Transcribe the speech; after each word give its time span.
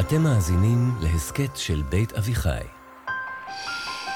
אתם 0.00 0.22
מאזינים 0.22 0.90
להסכת 1.00 1.56
של 1.56 1.82
בית 1.88 2.12
אביחי. 2.12 2.64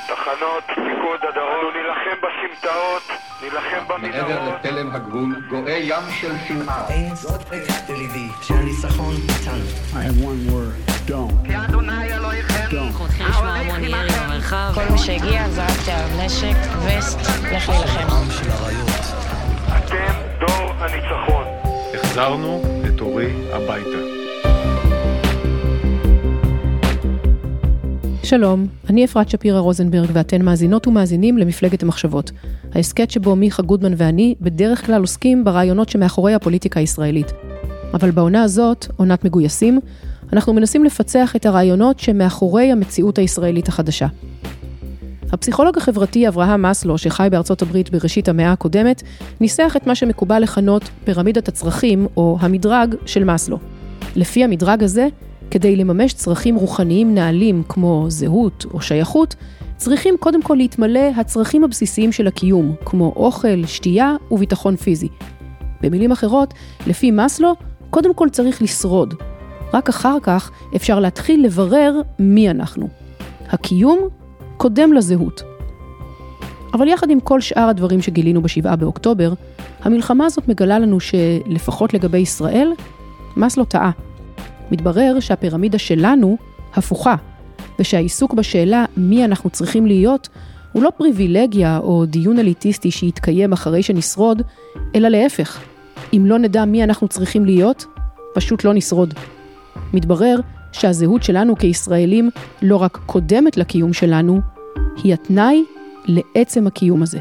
תחנות, 0.07 0.65
פיקוד 0.67 1.21
הדרום, 1.29 1.75
נילחם 1.75 2.21
בסמטאות, 2.23 3.03
נילחם 3.43 3.89
במנהרות. 3.89 4.29
מעבר 4.29 4.55
לתלם 4.55 4.91
הגבול 4.95 5.43
גואה 5.51 5.73
ים 5.73 6.03
של 6.21 6.33
שנאה. 6.49 6.89
אין 6.89 7.15
זאת 7.15 7.41
בקעת 7.49 7.91
ליבי, 7.91 8.29
שהניצחון 8.43 9.15
איתנו. 9.15 9.65
I 9.93 9.97
have 9.97 10.25
one 10.25 10.51
word, 10.51 11.11
don't. 11.11 11.53
אנחנו 11.55 13.05
מתחילים 13.05 13.31
לשמוע 13.31 13.49
המון 13.49 13.85
ירי 13.85 14.09
במרחב. 14.21 14.73
כל 14.75 14.93
מי 14.93 14.99
שהגיע 14.99 15.49
זרקתי 15.49 15.93
עליו 15.93 16.27
נשק, 16.27 16.57
וסט, 16.87 17.19
לך 17.53 17.69
להילחם. 17.69 18.07
אתם 19.79 20.13
דור 20.41 20.73
הניצחון. 20.79 21.45
החזרנו 21.95 22.63
את 22.87 23.01
אורי 23.01 23.33
הביתה. 23.53 24.18
שלום, 28.29 28.67
אני 28.91 29.05
אפרת 29.05 29.29
שפירא 29.29 29.59
רוזנברג 29.59 30.11
ואתן 30.13 30.43
מאזינות 30.43 30.87
ומאזינים 30.87 31.39
למפלגת 31.39 31.83
המחשבות. 31.83 32.31
ההסכת 32.75 33.11
שבו 33.11 33.37
מיכה 33.37 33.63
גודמן 33.63 33.93
ואני 33.97 34.35
בדרך 34.41 34.87
כלל 34.87 35.01
עוסקים 35.01 35.45
ברעיונות 35.45 35.89
שמאחורי 35.89 36.35
הפוליטיקה 36.35 36.81
הישראלית. 36.81 37.33
אבל 37.95 38.11
בעונה 38.11 38.43
הזאת, 38.43 38.87
עונת 38.97 39.25
מגויסים, 39.25 39.81
אנחנו 40.33 40.53
מנסים 40.53 40.85
לפצח 40.85 41.37
את 41.37 41.47
הרעיונות 41.47 41.99
שמאחורי 41.99 42.73
המציאות 42.73 43.19
הישראלית 43.19 43.69
החדשה. 43.69 44.07
הפסיכולוג 45.33 45.79
החברתי 45.79 46.29
אברהם 46.29 46.63
מאסלו, 46.63 46.99
שחי 46.99 47.29
בארצות 47.31 47.63
הברית 47.63 47.91
בראשית 47.91 48.29
המאה 48.29 48.53
הקודמת, 48.53 49.03
ניסח 49.41 49.77
את 49.77 49.87
מה 49.87 49.95
שמקובל 49.95 50.43
לכנות 50.43 50.89
פירמידת 51.05 51.49
הצרכים, 51.49 52.07
או 52.17 52.39
המדרג 52.41 52.95
של 53.07 53.25
מאסלו. 53.25 53.59
לפי 54.17 54.45
המדרג 54.45 54.83
הזה, 54.83 55.09
כדי 55.51 55.77
לממש 55.77 56.13
צרכים 56.13 56.57
רוחניים 56.57 57.15
נעלים 57.15 57.63
כמו 57.69 58.05
זהות 58.09 58.67
או 58.75 58.81
שייכות, 58.81 59.35
צריכים 59.77 60.15
קודם 60.21 60.43
כל 60.43 60.55
להתמלא 60.55 61.11
הצרכים 61.17 61.65
הבסיסיים 61.65 62.13
של 62.13 62.27
הקיום, 62.27 62.75
כמו 62.85 63.13
אוכל, 63.17 63.67
שתייה 63.67 64.17
וביטחון 64.31 64.77
פיזי. 64.77 65.09
במילים 65.81 66.13
אחרות, 66.13 66.55
לפי 66.87 67.11
מאסלו, 67.11 67.55
קודם 67.91 68.15
כל 68.15 68.29
צריך 68.29 68.63
לשרוד. 68.63 69.15
רק 69.75 69.89
אחר 69.89 70.17
כך 70.23 70.51
אפשר 70.77 71.01
להתחיל 71.01 71.45
לברר 71.45 72.01
מי 72.19 72.51
אנחנו. 72.51 72.89
הקיום 73.49 73.99
קודם 74.57 74.93
לזהות. 74.93 75.43
אבל 76.75 76.89
יחד 76.89 77.11
עם 77.11 77.21
כל 77.21 77.41
שאר 77.41 77.69
הדברים 77.69 78.03
שגילינו 78.03 78.43
בשבעה 78.43 78.77
באוקטובר, 78.77 79.33
המלחמה 79.83 80.25
הזאת 80.25 80.49
מגלה 80.49 80.79
לנו 80.79 81.01
שלפחות 81.01 81.95
לגבי 81.95 82.19
ישראל, 82.19 82.73
מאסלו 83.37 83.65
טעה. 83.65 83.91
מתברר 84.71 85.21
שהפירמידה 85.21 85.79
שלנו 85.79 86.37
הפוכה, 86.75 87.15
ושהעיסוק 87.79 88.35
בשאלה 88.35 88.85
מי 88.97 89.25
אנחנו 89.25 89.51
צריכים 89.51 89.87
להיות, 89.87 90.29
הוא 90.73 90.83
לא 90.83 90.91
פריבילגיה 90.97 91.79
או 91.79 92.07
דיון 92.07 92.39
אליטיסטי 92.39 92.91
שיתקיים 92.91 93.53
אחרי 93.53 93.83
שנשרוד, 93.83 94.43
אלא 94.95 95.09
להפך. 95.09 95.61
אם 96.13 96.23
לא 96.27 96.39
נדע 96.39 96.65
מי 96.65 96.85
אנחנו 96.85 97.09
צריכים 97.09 97.45
להיות, 97.45 97.87
פשוט 98.35 98.65
לא 98.65 98.75
נשרוד. 98.75 99.15
מתברר 99.93 100.41
שהזהות 100.73 101.23
שלנו 101.23 101.57
כישראלים 101.57 102.31
לא 102.63 102.77
רק 102.77 102.99
קודמת 103.07 103.57
לקיום 103.57 103.93
שלנו, 103.93 104.41
היא 105.03 105.15
התנאי 105.15 105.65
לעצם 106.07 106.67
הקיום 106.67 107.03
הזה. 107.03 107.19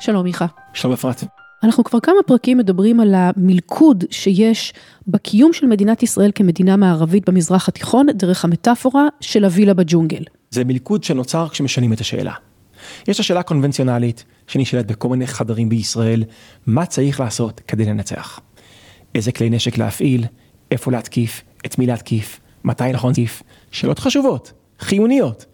שלום 0.00 0.24
מיכה. 0.24 0.46
שלום 0.74 0.92
אפרת. 0.92 1.41
אנחנו 1.62 1.84
כבר 1.84 2.00
כמה 2.00 2.22
פרקים 2.26 2.58
מדברים 2.58 3.00
על 3.00 3.14
המלכוד 3.14 4.04
שיש 4.10 4.72
בקיום 5.06 5.52
של 5.52 5.66
מדינת 5.66 6.02
ישראל 6.02 6.30
כמדינה 6.34 6.76
מערבית 6.76 7.28
במזרח 7.28 7.68
התיכון, 7.68 8.06
דרך 8.14 8.44
המטאפורה 8.44 9.08
של 9.20 9.44
הווילה 9.44 9.74
בג'ונגל. 9.74 10.22
זה 10.50 10.64
מלכוד 10.64 11.04
שנוצר 11.04 11.48
כשמשנים 11.48 11.92
את 11.92 12.00
השאלה. 12.00 12.32
יש 13.08 13.20
השאלה 13.20 13.40
הקונבנציונלית 13.40 14.24
שנשאלת 14.46 14.86
בכל 14.86 15.08
מיני 15.08 15.26
חדרים 15.26 15.68
בישראל, 15.68 16.24
מה 16.66 16.86
צריך 16.86 17.20
לעשות 17.20 17.60
כדי 17.68 17.84
לנצח? 17.84 18.40
איזה 19.14 19.32
כלי 19.32 19.50
נשק 19.50 19.78
להפעיל, 19.78 20.24
איפה 20.70 20.92
להתקיף, 20.92 21.42
את 21.66 21.78
מי 21.78 21.86
להתקיף, 21.86 22.40
מתי 22.64 22.92
נכון 22.92 23.10
להתקיף, 23.10 23.42
שאלות 23.70 23.98
חשובות, 23.98 24.52
חיוניות. 24.80 25.44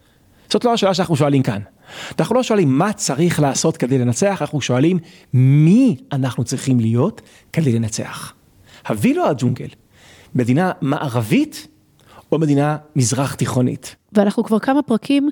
זאת 0.49 0.65
לא 0.65 0.73
השאלה 0.73 0.93
שאנחנו 0.93 1.15
שואלים 1.15 1.43
כאן. 1.43 1.61
אנחנו 2.19 2.35
לא 2.35 2.43
שואלים 2.43 2.77
מה 2.77 2.93
צריך 2.93 3.39
לעשות 3.39 3.77
כדי 3.77 3.97
לנצח, 3.97 4.41
אנחנו 4.41 4.61
שואלים 4.61 4.99
מי 5.33 5.97
אנחנו 6.11 6.43
צריכים 6.43 6.79
להיות 6.79 7.21
כדי 7.53 7.71
לנצח. 7.71 8.33
הווילו 8.87 9.27
הג'ונגל, 9.27 9.67
מדינה 10.35 10.71
מערבית 10.81 11.67
או 12.31 12.39
מדינה 12.39 12.77
מזרח 12.95 13.33
תיכונית? 13.33 13.95
ואנחנו 14.13 14.43
כבר 14.43 14.59
כמה 14.59 14.81
פרקים 14.81 15.29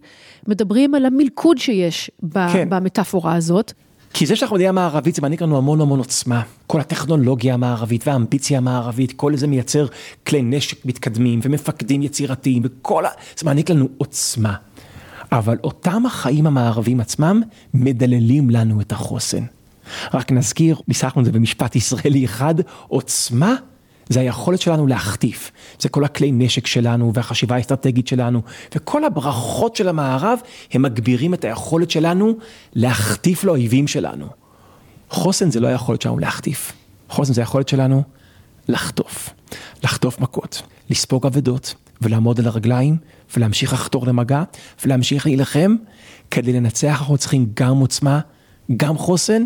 מדברים 0.47 0.95
על 0.95 1.05
המלכוד 1.05 1.57
שיש 1.57 2.11
ב- 2.23 2.53
כן. 2.53 2.69
במטאפורה 2.69 3.35
הזאת. 3.35 3.73
כי 4.13 4.25
זה 4.25 4.35
שאנחנו 4.35 4.55
מדינה 4.55 4.71
מערבית 4.71 5.15
זה 5.15 5.21
מעניק 5.21 5.41
לנו 5.41 5.57
המון 5.57 5.81
המון 5.81 5.99
עוצמה. 5.99 6.41
כל 6.67 6.79
הטכנולוגיה 6.79 7.53
המערבית 7.53 8.07
והאמביציה 8.07 8.57
המערבית, 8.57 9.11
כל 9.11 9.35
זה 9.35 9.47
מייצר 9.47 9.85
כלי 10.27 10.41
נשק 10.41 10.85
מתקדמים 10.85 11.39
ומפקדים 11.43 12.01
יצירתיים 12.01 12.63
וכל 12.65 13.05
ה... 13.05 13.09
זה 13.37 13.45
מעניק 13.45 13.69
לנו 13.69 13.87
עוצמה. 13.97 14.53
אבל 15.31 15.57
אותם 15.63 16.05
החיים 16.05 16.47
המערביים 16.47 16.99
עצמם 16.99 17.41
מדללים 17.73 18.49
לנו 18.49 18.81
את 18.81 18.91
החוסן. 18.91 19.43
רק 20.13 20.31
נזכיר, 20.31 20.81
ניסחנו 20.87 21.21
את 21.21 21.25
זה 21.25 21.31
במשפט 21.31 21.75
ישראלי 21.75 22.25
אחד, 22.25 22.55
עוצמה 22.87 23.55
זה 24.09 24.19
היכולת 24.19 24.61
שלנו 24.61 24.87
להחטיף. 24.87 25.51
זה 25.79 25.89
כל 25.89 26.03
הכלי 26.03 26.31
נשק 26.31 26.67
שלנו 26.67 27.13
והחשיבה 27.13 27.55
האסטרטגית 27.55 28.07
שלנו, 28.07 28.41
וכל 28.75 29.03
הברכות 29.03 29.75
של 29.75 29.89
המערב, 29.89 30.39
הם 30.71 30.81
מגבירים 30.81 31.33
את 31.33 31.45
היכולת 31.45 31.91
שלנו 31.91 32.33
להחטיף 32.73 33.43
לאויבים 33.43 33.87
שלנו. 33.87 34.27
חוסן 35.09 35.51
זה 35.51 35.59
לא 35.59 35.67
היכולת 35.67 36.01
שלנו 36.01 36.19
להחטיף. 36.19 36.73
חוסן 37.09 37.33
זה 37.33 37.41
היכולת 37.41 37.67
שלנו 37.67 38.03
לחטוף. 38.67 39.29
לחטוף 39.83 40.19
מכות, 40.19 40.61
לספוג 40.89 41.25
אבדות, 41.25 41.75
ולעמוד 42.01 42.39
על 42.39 42.47
הרגליים, 42.47 42.97
ולהמשיך 43.35 43.73
לחתור 43.73 44.07
למגע, 44.07 44.43
ולהמשיך 44.85 45.25
להילחם. 45.25 45.75
כדי 46.31 46.53
לנצח 46.53 46.99
אנחנו 46.99 47.17
צריכים 47.17 47.51
גם 47.53 47.77
עוצמה, 47.77 48.19
גם 48.77 48.97
חוסן, 48.97 49.43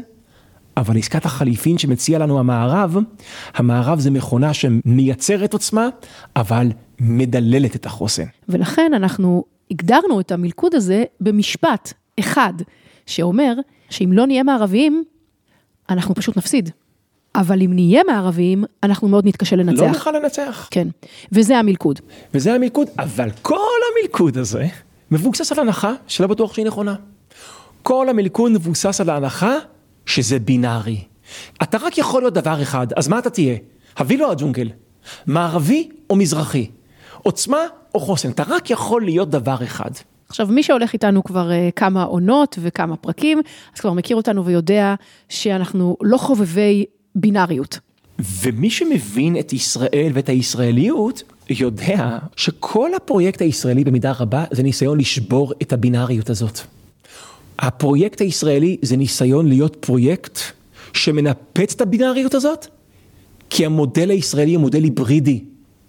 אבל 0.78 0.98
עסקת 0.98 1.26
החליפין 1.26 1.78
שמציע 1.78 2.20
לנו 2.20 2.40
המערב, 2.40 2.98
המערב 3.54 4.00
זה 4.00 4.12
מכונה 4.12 4.54
שמייצרת 4.54 5.54
עוצמה, 5.54 5.90
אבל 6.36 6.72
מדללת 7.00 7.76
את 7.76 7.86
החוסן. 7.86 8.26
ולכן 8.50 8.92
אנחנו 8.96 9.44
הגדרנו 9.72 10.20
את 10.20 10.32
המלכוד 10.32 10.76
הזה 10.76 11.04
במשפט 11.22 11.94
אחד, 12.20 12.54
שאומר 13.06 13.54
שאם 13.90 14.10
לא 14.14 14.28
נהיה 14.28 14.44
מערביים, 14.44 15.04
אנחנו 15.90 16.16
פשוט 16.16 16.38
נפסיד. 16.38 16.70
אבל 17.36 17.62
אם 17.62 17.74
נהיה 17.74 18.02
מערביים, 18.08 18.64
אנחנו 18.84 19.08
מאוד 19.08 19.28
נתקשה 19.28 19.56
לנצח. 19.56 19.82
לא 19.82 19.88
נוכל 19.88 20.12
לנצח. 20.12 20.68
כן, 20.72 20.88
וזה 21.32 21.58
המלכוד. 21.58 22.00
וזה 22.34 22.54
המלכוד, 22.54 22.88
אבל 23.00 23.30
כל 23.42 23.58
המלכוד 23.92 24.38
הזה 24.38 24.68
מבוסס 25.12 25.52
על 25.52 25.60
הנחה 25.60 25.94
שלא 26.08 26.28
בטוח 26.28 26.54
שהיא 26.54 26.66
נכונה. 26.66 26.96
כל 27.84 28.10
המלכוד 28.10 28.52
מבוסס 28.52 29.02
על 29.02 29.10
ההנחה 29.10 29.56
שזה 30.06 30.40
בינארי. 30.40 31.04
אתה 31.64 31.78
רק 31.78 31.98
יכול 31.98 32.22
להיות 32.22 32.34
דבר 32.34 32.62
אחד, 32.62 32.88
אז 32.96 33.08
מה 33.08 33.20
אתה 33.20 33.30
תהיה? 33.30 33.58
הווילו 34.00 34.26
או 34.26 34.32
הג'ונגל? 34.32 34.70
מערבי 35.28 35.90
או 36.10 36.16
מזרחי? 36.16 36.68
עוצמה 37.24 37.58
או 37.96 38.00
חוסן? 38.00 38.30
אתה 38.30 38.44
רק 38.48 38.70
יכול 38.70 39.06
להיות 39.06 39.30
דבר 39.30 39.58
אחד. 39.64 39.92
עכשיו, 40.30 40.48
מי 40.48 40.64
שהולך 40.64 40.94
איתנו 40.94 41.24
כבר 41.24 41.50
uh, 41.50 41.72
כמה 41.76 42.04
עונות 42.04 42.60
וכמה 42.62 42.96
פרקים, 42.96 43.42
אז 43.76 43.80
כבר 43.80 43.94
מכיר 43.94 44.16
אותנו 44.16 44.46
ויודע 44.46 44.96
שאנחנו 45.30 45.98
לא 46.02 46.18
חובבי 46.18 46.86
בינאריות. 47.16 47.80
ומי 48.20 48.70
שמבין 48.70 49.40
את 49.40 49.54
ישראל 49.54 50.12
ואת 50.14 50.30
הישראליות, 50.30 51.24
יודע 51.50 52.18
שכל 52.36 52.94
הפרויקט 52.94 53.42
הישראלי 53.42 53.84
במידה 53.84 54.12
רבה 54.20 54.46
זה 54.52 54.64
ניסיון 54.64 55.00
לשבור 55.00 55.54
את 55.62 55.74
הבינאריות 55.74 56.30
הזאת. 56.30 56.60
הפרויקט 57.60 58.22
הישראלי 58.22 58.78
זה 58.82 58.98
ניסיון 58.98 59.48
להיות 59.48 59.76
פרויקט 59.80 60.40
שמנפץ 60.94 61.74
את 61.74 61.82
הבינאריות 61.82 62.34
הזאת, 62.34 62.68
כי 63.50 63.66
המודל 63.66 64.10
הישראלי 64.10 64.54
הוא 64.54 64.62
מודל 64.62 64.84
היברידי. 64.84 65.44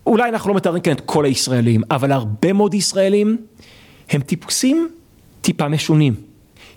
אולי 0.06 0.28
אנחנו 0.28 0.50
לא 0.50 0.56
מתארים 0.56 0.82
כאן 0.82 0.92
את 0.92 1.00
כל 1.00 1.24
הישראלים, 1.24 1.82
אבל 1.90 2.12
הרבה 2.12 2.52
מאוד 2.52 2.74
ישראלים 2.74 3.36
הם 4.10 4.20
טיפוסים 4.20 4.88
טיפה 5.40 5.68
משונים. 5.68 6.14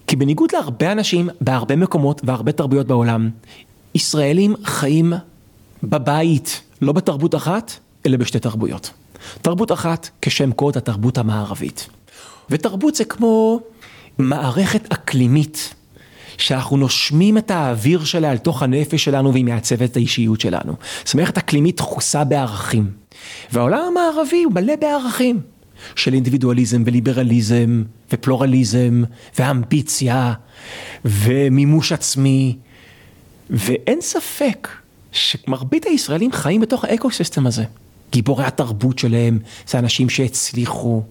כי 0.08 0.16
בניגוד 0.16 0.50
להרבה 0.54 0.92
אנשים 0.92 1.30
בהרבה 1.42 1.76
מקומות 1.76 2.22
והרבה 2.26 2.52
תרבויות 2.52 2.88
בעולם, 2.88 3.30
ישראלים 3.96 4.56
חיים 4.64 5.14
בבית, 5.84 6.62
לא 6.82 6.92
בתרבות 6.92 7.36
אחת, 7.36 7.72
אלא 8.06 8.18
בשתי 8.18 8.40
תרבויות. 8.40 8.92
תרבות 9.42 9.72
אחת 9.72 10.10
כשם 10.22 10.52
קוד 10.52 10.78
התרבות 10.78 11.18
המערבית. 11.18 11.88
ותרבות 12.50 12.96
זה 12.96 13.06
כמו 13.06 13.60
מערכת 14.18 14.94
אקלימית 14.94 15.74
שאנחנו 16.38 16.78
נושמים 16.78 17.38
את 17.38 17.52
האוויר 17.52 18.04
שלה 18.04 18.32
אל 18.32 18.38
תוך 18.38 18.64
הנפש 18.64 19.04
שלנו 19.04 19.34
והיא 19.34 19.46
מעצבת 19.46 19.92
את 19.92 19.96
האישיות 19.96 20.42
שלנו. 20.42 20.76
זאת 21.06 21.16
מערכת 21.16 21.38
אקלימית 21.38 21.78
דחוסה 21.78 22.24
בערכים. 22.24 22.90
והעולם 23.52 23.82
המערבי 23.88 24.44
הוא 24.44 24.54
מלא 24.54 24.76
בערכים. 24.76 25.40
של 25.96 26.14
אינדיבידואליזם 26.14 26.84
וליברליזם 26.86 27.84
ופלורליזם 28.12 29.04
ואמביציה 29.40 30.34
ומימוש 31.06 31.92
עצמי. 31.92 32.58
ואין 33.50 34.02
ספק 34.02 34.68
שמרבית 35.12 35.86
הישראלים 35.86 36.32
חיים 36.32 36.62
בתוך 36.62 36.86
ה 36.86 36.92
ecosystem 36.92 37.48
הזה. 37.48 37.64
גיבורי 38.12 38.46
התרבות 38.46 39.00
שלהם 39.00 39.40
זה 39.68 39.80
אנשים 39.80 40.10
שהצליחו, 40.10 41.02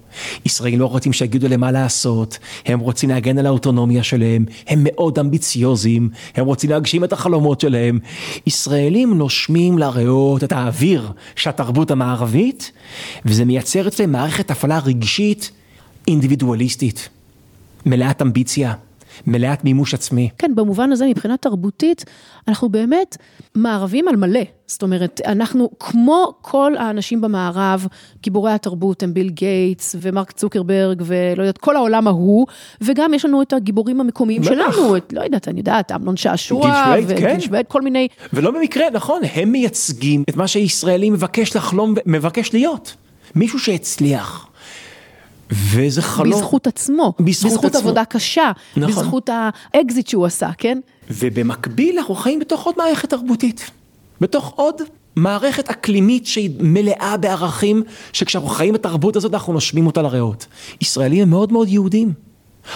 ישראלים 0.47 0.81
לא 0.81 0.87
רוצים 0.87 1.13
שיגידו 1.13 1.49
להם 1.49 1.61
מה 1.61 1.71
לעשות, 1.71 2.39
הם 2.67 2.81
רוצים 2.81 3.11
להגן 3.11 3.39
על 3.39 3.47
האוטונומיה 3.47 4.03
שלהם, 4.03 4.45
הם 4.67 4.79
מאוד 4.85 5.19
אמביציוזים, 5.19 6.11
הם 6.35 6.47
רוצים 6.47 6.71
להגשים 6.71 7.05
את 7.05 7.13
החלומות 7.13 7.61
שלהם. 7.61 7.99
ישראלים 8.47 9.19
נושמים 9.19 9.79
לריאות 9.79 10.45
את 10.45 10.53
האוויר 10.53 11.13
של 11.37 11.51
התרבות 11.51 11.91
המערבית, 11.91 12.73
וזה 13.25 13.45
מייצר 13.45 13.89
אצלם 13.89 14.13
מערכת 14.13 14.51
הפעלה 14.51 14.79
רגשית 14.79 15.51
אינדיבידואליסטית, 16.09 17.09
מלאת 17.87 18.23
אמביציה. 18.23 18.75
מלאת 19.27 19.65
מימוש 19.65 19.95
עצמי. 19.95 20.29
כן, 20.39 20.55
במובן 20.55 20.93
הזה, 20.93 21.07
מבחינה 21.07 21.37
תרבותית, 21.37 22.05
אנחנו 22.49 22.69
באמת 22.69 23.17
מערבים 23.55 24.09
על 24.09 24.17
מלא. 24.17 24.41
זאת 24.67 24.83
אומרת, 24.83 25.21
אנחנו, 25.27 25.71
כמו 25.81 26.35
כל 26.43 26.73
האנשים 26.79 27.21
במערב, 27.21 27.87
גיבורי 28.23 28.53
התרבות 28.53 29.03
הם 29.03 29.15
ביל 29.15 29.29
גייטס 29.29 29.97
ומרק 30.01 30.33
צוקרברג 30.33 31.03
ולא 31.07 31.43
יודעת, 31.43 31.59
כל 31.59 31.77
העולם 31.77 32.07
ההוא, 32.07 32.47
וגם 32.81 33.15
יש 33.15 33.25
לנו 33.25 33.43
את 33.43 33.53
הגיבורים 33.53 34.01
המקומיים 34.01 34.43
שלנו, 34.43 34.97
את, 34.97 35.13
לא 35.13 35.21
יודעת, 35.21 35.49
אני 35.49 35.61
יודעת, 35.61 35.93
אמנון 35.93 36.17
שעשוע, 36.17 36.95
גיל 37.07 37.19
כן. 37.19 37.39
כל 37.69 37.83
מיני... 37.83 38.09
ולא 38.33 38.51
במקרה, 38.51 38.85
נכון, 38.93 39.21
הם 39.35 39.53
מייצגים 39.53 40.25
את 40.29 40.37
מה 40.37 40.49
שישראלי 40.49 41.11
מבקש 41.11 41.57
לחלום, 41.57 41.95
מבקש 42.07 42.53
להיות. 42.53 42.95
מישהו 43.35 43.59
שהצליח. 43.59 44.49
וזה 45.51 46.03
חלום. 46.03 46.33
בזכות 46.33 46.67
עצמו, 46.67 47.13
בזכות, 47.21 47.51
בזכות 47.51 47.65
עצמו. 47.65 47.81
עבודה 47.81 48.05
קשה, 48.05 48.53
נכון. 48.77 49.05
בזכות 49.05 49.31
האקזיט 49.75 50.07
שהוא 50.09 50.27
עשה, 50.27 50.51
כן? 50.59 50.79
ובמקביל 51.11 51.99
אנחנו 51.99 52.15
חיים 52.15 52.39
בתוך 52.39 52.65
עוד 52.65 52.75
מערכת 52.79 53.11
תרבותית. 53.11 53.71
בתוך 54.21 54.53
עוד 54.57 54.83
מערכת 55.17 55.69
אקלימית 55.69 56.27
שהיא 56.27 56.51
מלאה 56.61 57.17
בערכים, 57.17 57.83
שכשאנחנו 58.13 58.49
חיים 58.49 58.75
בתרבות 58.75 59.17
הזאת 59.17 59.35
אנחנו 59.35 59.53
נושמים 59.53 59.87
אותה 59.87 60.03
לריאות. 60.03 60.47
ישראלים 60.81 61.23
הם 61.23 61.31
מאוד 61.31 61.53
מאוד 61.53 61.69
יהודים. 61.69 62.13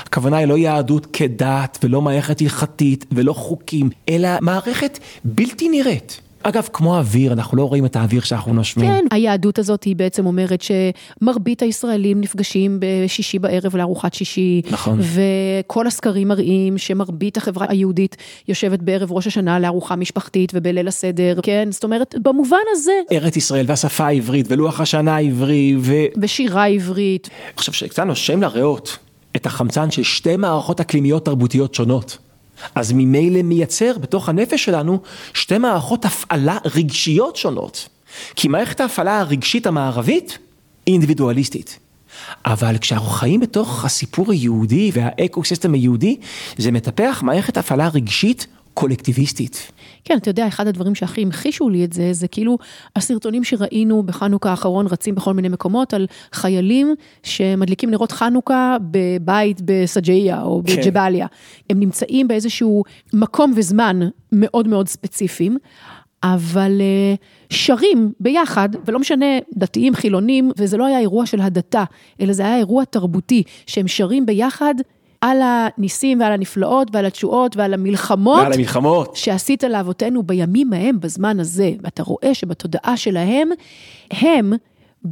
הכוונה 0.02 0.36
היא 0.36 0.46
לא 0.46 0.58
יהדות 0.58 1.06
כדת 1.12 1.78
ולא 1.82 2.02
מערכת 2.02 2.40
הלכתית 2.40 3.04
ולא 3.12 3.32
חוקים, 3.32 3.90
אלא 4.08 4.28
מערכת 4.40 4.98
בלתי 5.24 5.68
נראית. 5.68 6.20
אגב, 6.48 6.68
כמו 6.72 6.96
האוויר, 6.96 7.32
אנחנו 7.32 7.56
לא 7.56 7.64
רואים 7.64 7.84
את 7.86 7.96
האוויר 7.96 8.20
שאנחנו 8.20 8.54
נושמים. 8.54 8.90
כן, 8.90 9.04
היהדות 9.10 9.58
הזאת 9.58 9.84
היא 9.84 9.96
בעצם 9.96 10.26
אומרת 10.26 10.62
שמרבית 10.62 11.62
הישראלים 11.62 12.20
נפגשים 12.20 12.80
בשישי 12.80 13.38
בערב 13.38 13.76
לארוחת 13.76 14.14
שישי. 14.14 14.62
נכון. 14.70 14.98
וכל 15.00 15.86
הסקרים 15.86 16.28
מראים 16.28 16.78
שמרבית 16.78 17.36
החברה 17.36 17.66
היהודית 17.68 18.16
יושבת 18.48 18.82
בערב 18.82 19.12
ראש 19.12 19.26
השנה 19.26 19.58
לארוחה 19.58 19.96
משפחתית 19.96 20.52
ובליל 20.54 20.88
הסדר, 20.88 21.38
כן? 21.42 21.68
זאת 21.70 21.84
אומרת, 21.84 22.14
במובן 22.22 22.56
הזה... 22.72 22.92
ארץ 23.12 23.36
ישראל 23.36 23.64
והשפה 23.68 24.06
העברית 24.06 24.46
ולוח 24.48 24.80
השנה 24.80 25.16
העברי 25.16 25.76
ו... 25.78 25.92
ושירה 26.22 26.66
עברית. 26.66 27.30
עכשיו, 27.56 27.74
כשקצת 27.74 28.02
נושם 28.02 28.42
לריאות 28.42 28.98
את 29.36 29.46
החמצן 29.46 29.90
של 29.90 30.02
שתי 30.02 30.36
מערכות 30.36 30.80
אקלימיות 30.80 31.24
תרבותיות 31.24 31.74
שונות. 31.74 32.18
אז 32.74 32.92
ממילא 32.92 33.42
מייצר 33.42 33.98
בתוך 33.98 34.28
הנפש 34.28 34.64
שלנו 34.64 35.00
שתי 35.34 35.58
מערכות 35.58 36.04
הפעלה 36.04 36.58
רגשיות 36.74 37.36
שונות. 37.36 37.88
כי 38.36 38.48
מערכת 38.48 38.80
ההפעלה 38.80 39.20
הרגשית 39.20 39.66
המערבית 39.66 40.38
היא 40.86 40.92
אינדיבידואליסטית. 40.92 41.78
אבל 42.46 42.78
כשאנחנו 42.78 43.08
חיים 43.08 43.40
בתוך 43.40 43.84
הסיפור 43.84 44.32
היהודי 44.32 44.90
והאקו-סיסטם 44.94 45.74
היהודי, 45.74 46.16
זה 46.56 46.70
מטפח 46.70 47.22
מערכת 47.24 47.56
הפעלה 47.56 47.88
רגשית 47.88 48.46
קולקטיביסטית. 48.78 49.72
כן, 50.04 50.16
אתה 50.16 50.30
יודע, 50.30 50.48
אחד 50.48 50.66
הדברים 50.66 50.94
שהכי 50.94 51.22
המחישו 51.22 51.68
לי 51.68 51.84
את 51.84 51.92
זה, 51.92 52.12
זה 52.12 52.28
כאילו 52.28 52.58
הסרטונים 52.96 53.44
שראינו 53.44 54.02
בחנוכה 54.02 54.50
האחרון 54.50 54.86
רצים 54.86 55.14
בכל 55.14 55.34
מיני 55.34 55.48
מקומות 55.48 55.94
על 55.94 56.06
חיילים 56.32 56.94
שמדליקים 57.22 57.90
נרות 57.90 58.12
חנוכה 58.12 58.76
בבית 58.90 59.60
בסג'איה 59.64 60.42
או 60.42 60.62
כן. 60.66 60.76
בג'באליה. 60.76 61.26
הם 61.70 61.80
נמצאים 61.80 62.28
באיזשהו 62.28 62.82
מקום 63.12 63.52
וזמן 63.56 64.00
מאוד 64.32 64.68
מאוד 64.68 64.88
ספציפיים. 64.88 65.58
אבל 66.22 66.80
אה, 66.80 67.14
שרים 67.50 68.12
ביחד, 68.20 68.68
ולא 68.86 68.98
משנה, 68.98 69.26
דתיים, 69.56 69.94
חילונים, 69.94 70.50
וזה 70.56 70.76
לא 70.76 70.86
היה 70.86 70.98
אירוע 70.98 71.26
של 71.26 71.40
הדתה, 71.40 71.84
אלא 72.20 72.32
זה 72.32 72.42
היה 72.42 72.56
אירוע 72.56 72.84
תרבותי, 72.84 73.42
שהם 73.66 73.88
שרים 73.88 74.26
ביחד 74.26 74.74
על 75.20 75.38
הניסים 75.42 76.20
ועל 76.20 76.32
הנפלאות 76.32 76.88
ועל 76.92 77.06
התשועות 77.06 77.56
ועל 77.56 77.74
המלחמות. 77.74 78.40
ועל 78.42 78.52
המלחמות. 78.52 79.16
שעשית 79.16 79.64
לאבותינו 79.64 80.22
בימים 80.22 80.72
ההם, 80.72 81.00
בזמן 81.00 81.40
הזה, 81.40 81.70
ואתה 81.82 82.02
רואה 82.02 82.34
שבתודעה 82.34 82.96
שלהם, 82.96 83.48
הם 84.10 84.52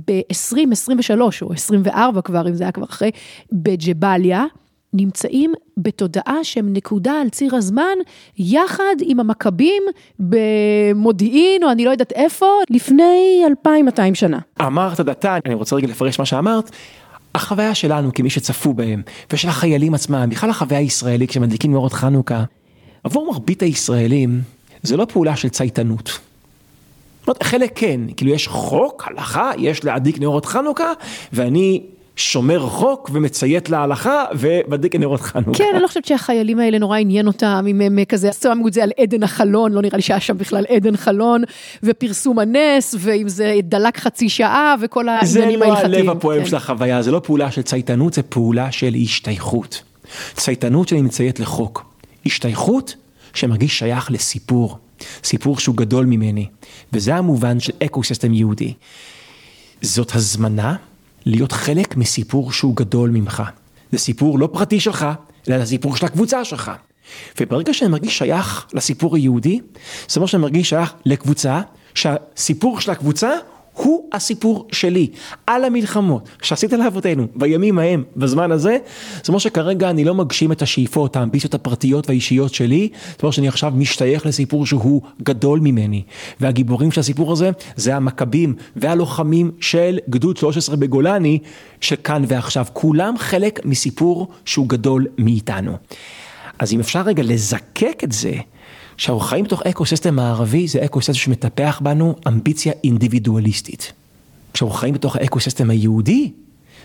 ב-2023 0.06 1.20
או 1.42 1.52
24 1.52 2.20
כבר, 2.20 2.48
אם 2.48 2.54
זה 2.54 2.64
היה 2.64 2.72
כבר 2.72 2.84
אחרי, 2.84 3.10
בג'באליה, 3.52 4.44
נמצאים 4.92 5.52
בתודעה 5.76 6.44
שהם 6.44 6.72
נקודה 6.72 7.12
על 7.20 7.28
ציר 7.28 7.56
הזמן, 7.56 7.94
יחד 8.38 8.94
עם 9.00 9.20
המכבים 9.20 9.82
במודיעין, 10.18 11.64
או 11.64 11.70
אני 11.70 11.84
לא 11.84 11.90
יודעת 11.90 12.12
איפה, 12.12 12.46
לפני 12.70 13.42
2,200 13.46 14.14
שנה. 14.14 14.38
אמרת 14.60 15.00
דתה, 15.00 15.36
אני 15.46 15.54
רוצה 15.54 15.76
רגע 15.76 15.86
לפרש 15.86 16.18
מה 16.18 16.26
שאמרת. 16.26 16.70
החוויה 17.36 17.74
שלנו 17.74 18.12
כמי 18.14 18.30
שצפו 18.30 18.74
בהם, 18.74 19.02
ושל 19.32 19.48
החיילים 19.48 19.94
עצמם, 19.94 20.26
בכלל 20.30 20.50
החוויה 20.50 20.80
הישראלית 20.80 21.30
כשמדליקים 21.30 21.72
נרות 21.72 21.92
חנוכה, 21.92 22.44
עבור 23.04 23.32
מרבית 23.32 23.62
הישראלים, 23.62 24.40
זה 24.82 24.96
לא 24.96 25.04
פעולה 25.04 25.36
של 25.36 25.48
צייתנות. 25.48 26.18
חלק 27.42 27.72
כן, 27.74 28.00
כאילו 28.16 28.30
יש 28.30 28.48
חוק, 28.48 29.04
הלכה, 29.06 29.50
יש 29.58 29.84
להדליק 29.84 30.18
נרות 30.18 30.46
חנוכה, 30.46 30.92
ואני 31.32 31.82
שומר 32.16 32.60
חוק 32.68 33.10
ומציית 33.12 33.70
להלכה 33.70 34.24
ומדליק 34.38 34.94
נרות 34.96 35.20
חנוכה. 35.20 35.58
כן, 35.58 35.64
אני 35.72 35.82
לא 35.82 35.86
חושבת 35.86 36.04
שהחיילים 36.04 36.58
האלה 36.58 36.78
נורא 36.78 36.98
עניין 36.98 37.26
אותם, 37.26 37.64
אם 37.70 37.80
הם 37.80 38.04
כזה 38.08 38.32
שמו 38.32 38.68
את 38.68 38.72
זה 38.72 38.82
על 38.82 38.90
עדן 39.00 39.22
החלון, 39.22 39.72
לא 39.72 39.82
נראה 39.82 39.96
לי 39.96 40.02
שהיה 40.02 40.20
שם 40.20 40.38
בכלל 40.38 40.64
עדן 40.68 40.96
חלון, 40.96 41.42
ופרסום 41.82 42.38
הנס, 42.38 42.94
ואם 42.98 43.28
זה 43.28 43.54
דלק 43.62 43.98
חצי 43.98 44.28
שעה, 44.28 44.74
וכל 44.80 45.08
העניינים 45.08 45.50
זה 45.50 45.56
לא 45.56 45.64
ההלכתיים. 45.64 45.94
הלב 45.94 46.16
הפועם 46.16 46.40
כן. 46.40 46.46
של 46.46 46.56
החוויה, 46.56 47.02
זה 47.02 47.10
לא 47.10 47.20
פעולה 47.24 47.50
של 47.50 47.62
צייתנות, 47.62 48.14
זה 48.14 48.22
פעולה 48.22 48.72
של 48.72 48.94
השתייכות. 49.02 49.82
צייתנות 50.34 50.88
שאני 50.88 51.02
מציית 51.02 51.40
לחוק. 51.40 51.84
השתייכות 52.26 52.94
שמרגיש 53.34 53.78
שייך 53.78 54.10
לסיפור. 54.10 54.78
סיפור 55.24 55.58
שהוא 55.58 55.76
גדול 55.76 56.06
ממני. 56.06 56.46
וזה 56.92 57.14
המובן 57.14 57.60
של 57.60 57.72
ecosystem 57.84 58.32
יהודי. 58.32 58.72
זאת 59.82 60.14
הזמנה 60.14 60.76
להיות 61.26 61.52
חלק 61.52 61.96
מסיפור 61.96 62.52
שהוא 62.52 62.76
גדול 62.76 63.10
ממך. 63.10 63.42
זה 63.92 63.98
סיפור 63.98 64.38
לא 64.38 64.48
פרטי 64.52 64.80
שלך, 64.80 65.06
אלא 65.48 65.58
זה 65.58 65.66
סיפור 65.66 65.96
של 65.96 66.06
הקבוצה 66.06 66.44
שלך. 66.44 66.70
וברגע 67.40 67.74
שאני 67.74 67.90
מרגיש 67.90 68.18
שייך 68.18 68.66
לסיפור 68.72 69.16
היהודי, 69.16 69.60
זה 70.08 70.20
אומר 70.20 70.26
שאני 70.26 70.42
מרגיש 70.42 70.68
שייך 70.68 70.94
לקבוצה, 71.06 71.60
שהסיפור 71.94 72.80
של 72.80 72.90
הקבוצה 72.90 73.30
הוא 73.76 74.08
הסיפור 74.12 74.68
שלי, 74.72 75.06
על 75.46 75.64
המלחמות 75.64 76.28
שעשית 76.42 76.72
לאבותינו 76.72 77.26
בימים 77.34 77.78
ההם, 77.78 78.04
בזמן 78.16 78.52
הזה, 78.52 78.78
זאת 79.16 79.28
אומרת 79.28 79.40
שכרגע 79.40 79.90
אני 79.90 80.04
לא 80.04 80.14
מגשים 80.14 80.52
את 80.52 80.62
השאיפות, 80.62 81.16
האמביציות 81.16 81.54
הפרטיות 81.54 82.08
והאישיות 82.08 82.54
שלי, 82.54 82.88
זאת 83.10 83.22
אומרת 83.22 83.34
שאני 83.34 83.48
עכשיו 83.48 83.72
משתייך 83.76 84.26
לסיפור 84.26 84.66
שהוא 84.66 85.02
גדול 85.22 85.60
ממני, 85.60 86.02
והגיבורים 86.40 86.92
של 86.92 87.00
הסיפור 87.00 87.32
הזה 87.32 87.50
זה 87.76 87.96
המכבים 87.96 88.54
והלוחמים 88.76 89.50
של 89.60 89.98
גדוד 90.10 90.36
13 90.36 90.76
בגולני, 90.76 91.38
שכאן 91.80 92.24
ועכשיו, 92.28 92.66
כולם 92.72 93.14
חלק 93.18 93.60
מסיפור 93.64 94.28
שהוא 94.44 94.68
גדול 94.68 95.06
מאיתנו. 95.18 95.72
אז 96.58 96.72
אם 96.72 96.80
אפשר 96.80 97.02
רגע 97.02 97.22
לזקק 97.22 98.00
את 98.04 98.12
זה, 98.12 98.32
שאנחנו 98.96 99.20
חיים 99.20 99.44
בתוך 99.44 99.62
ecosystem 99.62 100.14
מערבי, 100.14 100.68
זה 100.68 100.84
ecosystem 100.84 101.14
שמטפח 101.14 101.80
בנו 101.82 102.14
אמביציה 102.28 102.72
אינדיבידואליסטית. 102.84 103.92
כשאנחנו 104.52 104.76
חיים 104.76 104.94
בתוך 104.94 105.16
ה 105.16 105.22
ecosystem 105.22 105.70
היהודי, 105.70 106.30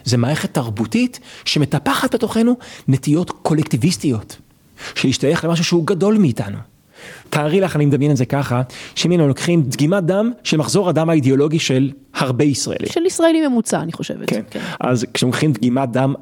זה 0.03 0.17
מערכת 0.17 0.53
תרבותית 0.53 1.19
שמטפחת 1.45 2.15
בתוכנו 2.15 2.57
נטיות 2.87 3.31
קולקטיביסטיות, 3.31 4.37
שהשתייך 4.95 5.45
למשהו 5.45 5.65
שהוא 5.65 5.87
גדול 5.87 6.17
מאיתנו. 6.17 6.57
תארי 7.29 7.61
לך, 7.61 7.75
אני 7.75 7.85
מדמיין 7.85 8.11
את 8.11 8.17
זה 8.17 8.25
ככה, 8.25 8.61
שאם 8.95 9.11
היינו 9.11 9.27
לוקחים 9.27 9.61
דגימת 9.61 10.03
דם 10.03 10.31
של 10.43 10.57
מחזור 10.57 10.89
הדם 10.89 11.09
האידיאולוגי 11.09 11.59
של 11.59 11.91
הרבה 12.13 12.43
ישראלים. 12.43 12.91
של 12.91 13.05
ישראלי 13.05 13.47
ממוצע, 13.47 13.81
אני 13.81 13.91
חושבת. 13.91 14.29
כן. 14.29 14.41
אז 14.79 15.05
כשלוקחים 15.13 15.53
דגימת 15.53 15.91
דם 15.91 16.13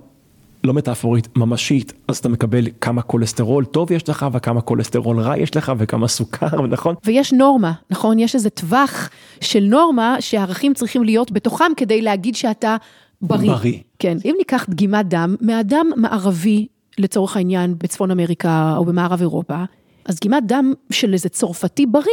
לא 0.63 0.73
מטאפורית, 0.73 1.37
ממשית, 1.37 1.93
אז 2.07 2.17
אתה 2.17 2.29
מקבל 2.29 2.67
כמה 2.81 3.01
כולסטרול 3.01 3.65
טוב 3.65 3.91
יש 3.91 4.09
לך 4.09 4.25
וכמה 4.33 4.61
כולסטרול 4.61 5.19
רע 5.19 5.37
יש 5.37 5.57
לך 5.57 5.71
וכמה 5.77 6.07
סוכר, 6.07 6.61
נכון? 6.67 6.95
ויש 7.05 7.33
נורמה, 7.33 7.73
נכון? 7.89 8.19
יש 8.19 8.35
איזה 8.35 8.49
טווח 8.49 9.09
של 9.41 9.63
נורמה 9.63 10.15
שהערכים 10.19 10.73
צריכים 10.73 11.03
להיות 11.03 11.31
בתוכם 11.31 11.71
כדי 11.77 12.01
להגיד 12.01 12.35
שאתה 12.35 12.77
בריא. 13.21 13.51
בריא. 13.51 13.77
כן, 13.99 14.17
אם 14.25 14.35
ניקח 14.37 14.65
דגימת 14.69 15.05
דם 15.07 15.35
מאדם 15.41 15.87
מערבי, 15.95 16.67
לצורך 16.97 17.37
העניין, 17.37 17.75
בצפון 17.77 18.11
אמריקה 18.11 18.73
או 18.77 18.85
במערב 18.85 19.19
אירופה, 19.21 19.63
אז 20.05 20.15
דגימת 20.15 20.43
דם 20.45 20.73
של 20.91 21.13
איזה 21.13 21.29
צרפתי 21.29 21.85
בריא, 21.85 22.05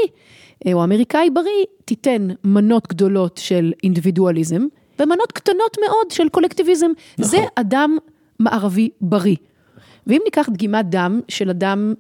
אה, 0.66 0.72
או 0.72 0.84
אמריקאי 0.84 1.30
בריא, 1.30 1.64
תיתן 1.84 2.28
מנות 2.44 2.88
גדולות 2.88 3.36
של 3.42 3.72
אינדיבידואליזם, 3.82 4.66
ומנות 5.00 5.32
קטנות 5.32 5.76
מאוד 5.86 6.10
של 6.10 6.28
קולקטיביזם. 6.28 6.90
נכון. 7.18 7.30
זה 7.30 7.38
אדם 7.56 7.96
מערבי 8.40 8.88
בריא. 9.00 9.36
ואם 10.06 10.20
ניקח 10.24 10.48
דגימת 10.52 10.86
דם 10.90 11.20
של 11.28 11.50
אדם 11.50 11.94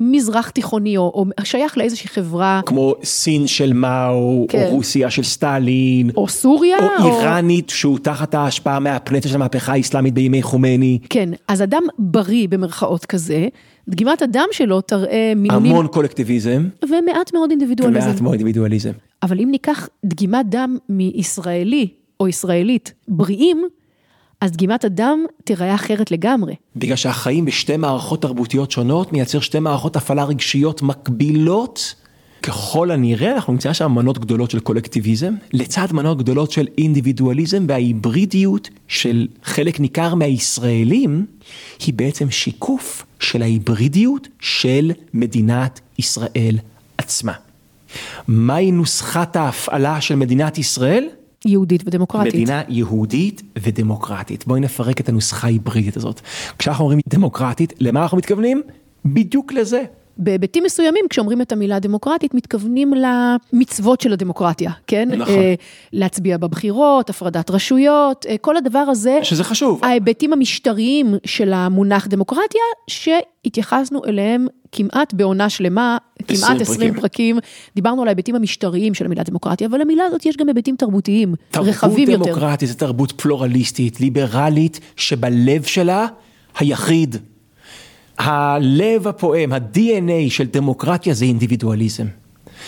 מזרח 0.00 0.50
תיכוני, 0.50 0.96
או, 0.96 1.12
או 1.14 1.24
שייך 1.44 1.78
לאיזושהי 1.78 2.08
חברה... 2.08 2.60
כמו 2.66 2.94
סין 3.04 3.46
של 3.46 3.72
מאו, 3.72 4.46
כן. 4.48 4.66
או 4.66 4.70
רוסיה 4.70 5.10
של 5.10 5.22
סטלין. 5.22 6.10
או 6.16 6.28
סוריה, 6.28 6.76
או 6.78 7.06
איראנית, 7.06 7.70
שהוא 7.70 7.98
תחת 7.98 8.34
ההשפעה 8.34 8.78
מהפנטה 8.78 9.28
של 9.28 9.34
המהפכה 9.34 9.72
האסלאמית 9.72 10.14
בימי 10.14 10.42
חומני. 10.42 10.98
כן, 11.10 11.28
אז 11.48 11.62
אדם 11.62 11.82
בריא 11.98 12.48
במרכאות 12.48 13.06
כזה, 13.06 13.48
דגימת 13.88 14.22
הדם 14.22 14.46
שלו 14.52 14.80
תראה 14.80 15.32
מינונים... 15.36 15.72
המון 15.72 15.86
קולקטיביזם, 15.86 16.68
ומעט 16.84 17.34
מאוד 17.34 17.50
אינדיבידואליזם. 17.50 18.06
ומעט 18.06 18.20
מאוד 18.20 18.32
אינדיבידואליזם. 18.32 18.92
אבל 19.22 19.40
אם 19.40 19.48
ניקח 19.50 19.88
דגימת 20.04 20.46
דם 20.48 20.76
מישראלי 20.88 21.88
או 22.20 22.28
ישראלית 22.28 22.92
בריאים, 23.08 23.64
אז 24.42 24.52
דגימת 24.52 24.84
הדם 24.84 25.24
תיראה 25.44 25.74
אחרת 25.74 26.10
לגמרי. 26.10 26.54
בגלל 26.76 26.96
שהחיים 26.96 27.44
בשתי 27.44 27.76
מערכות 27.76 28.22
תרבותיות 28.22 28.70
שונות 28.70 29.12
מייצר 29.12 29.40
שתי 29.40 29.58
מערכות 29.58 29.96
הפעלה 29.96 30.24
רגשיות 30.24 30.82
מקבילות. 30.82 31.94
ככל 32.42 32.90
הנראה 32.90 33.34
אנחנו 33.34 33.52
נמצא 33.52 33.72
שם 33.72 33.92
מנות 33.92 34.18
גדולות 34.18 34.50
של 34.50 34.60
קולקטיביזם, 34.60 35.34
לצד 35.52 35.86
מנות 35.92 36.18
גדולות 36.18 36.50
של 36.50 36.66
אינדיבידואליזם 36.78 37.64
וההיברידיות 37.68 38.70
של 38.88 39.28
חלק 39.44 39.80
ניכר 39.80 40.14
מהישראלים, 40.14 41.26
היא 41.86 41.94
בעצם 41.94 42.30
שיקוף 42.30 43.04
של 43.20 43.42
ההיברידיות 43.42 44.28
של 44.40 44.92
מדינת 45.14 45.80
ישראל 45.98 46.58
עצמה. 46.98 47.32
מהי 48.28 48.70
נוסחת 48.72 49.36
ההפעלה 49.36 50.00
של 50.00 50.14
מדינת 50.14 50.58
ישראל? 50.58 51.08
יהודית 51.46 51.82
ודמוקרטית. 51.86 52.34
מדינה 52.34 52.62
יהודית 52.68 53.42
ודמוקרטית. 53.58 54.46
בואי 54.46 54.60
נפרק 54.60 55.00
את 55.00 55.08
הנוסחה 55.08 55.46
ההיברידית 55.46 55.96
הזאת. 55.96 56.20
כשאנחנו 56.58 56.84
אומרים 56.84 57.00
דמוקרטית, 57.08 57.72
למה 57.80 58.02
אנחנו 58.02 58.18
מתכוונים? 58.18 58.62
בדיוק 59.04 59.52
לזה. 59.52 59.82
בהיבטים 60.18 60.64
מסוימים, 60.64 61.04
כשאומרים 61.10 61.40
את 61.42 61.52
המילה 61.52 61.78
דמוקרטית, 61.78 62.34
מתכוונים 62.34 62.92
למצוות 62.94 64.00
של 64.00 64.12
הדמוקרטיה, 64.12 64.70
כן? 64.86 65.08
נכון. 65.12 65.34
אה, 65.34 65.54
להצביע 65.92 66.36
בבחירות, 66.36 67.10
הפרדת 67.10 67.50
רשויות, 67.50 68.26
אה, 68.28 68.38
כל 68.38 68.56
הדבר 68.56 68.78
הזה. 68.78 69.18
שזה 69.22 69.44
חשוב. 69.44 69.84
ההיבטים 69.84 70.32
המשטריים 70.32 71.14
של 71.24 71.52
המונח 71.52 72.06
דמוקרטיה, 72.06 72.60
שהתייחסנו 72.90 74.04
אליהם 74.04 74.46
כמעט 74.72 75.14
בעונה 75.14 75.50
שלמה, 75.50 75.98
כמעט 76.28 76.60
20 76.60 76.78
פרקים. 76.78 77.00
פרקים. 77.00 77.38
דיברנו 77.74 78.02
על 78.02 78.08
ההיבטים 78.08 78.34
המשטריים 78.34 78.94
של 78.94 79.06
המילה 79.06 79.22
דמוקרטיה, 79.22 79.66
אבל 79.66 79.80
למילה 79.80 80.04
הזאת 80.04 80.26
יש 80.26 80.36
גם 80.36 80.48
היבטים 80.48 80.76
תרבותיים, 80.76 81.34
תרבות 81.50 81.68
רחבים 81.68 82.10
יותר. 82.10 82.24
דמוקרטית 82.24 82.68
זה 82.68 82.74
תרבות 82.74 83.12
פלורליסטית, 83.12 84.00
ליברלית, 84.00 84.80
שבלב 84.96 85.62
שלה 85.62 86.06
היחיד. 86.58 87.16
הלב 88.22 89.08
הפועם, 89.08 89.52
ה-DNA 89.52 90.30
של 90.30 90.46
דמוקרטיה 90.46 91.14
זה 91.14 91.24
אינדיבידואליזם. 91.24 92.06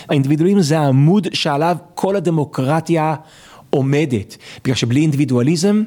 האינדיבידואליזם 0.08 0.60
זה 0.60 0.78
העמוד 0.78 1.26
שעליו 1.32 1.76
כל 1.94 2.16
הדמוקרטיה 2.16 3.14
עומדת. 3.70 4.36
בגלל 4.64 4.74
שבלי 4.74 5.00
אינדיבידואליזם, 5.00 5.82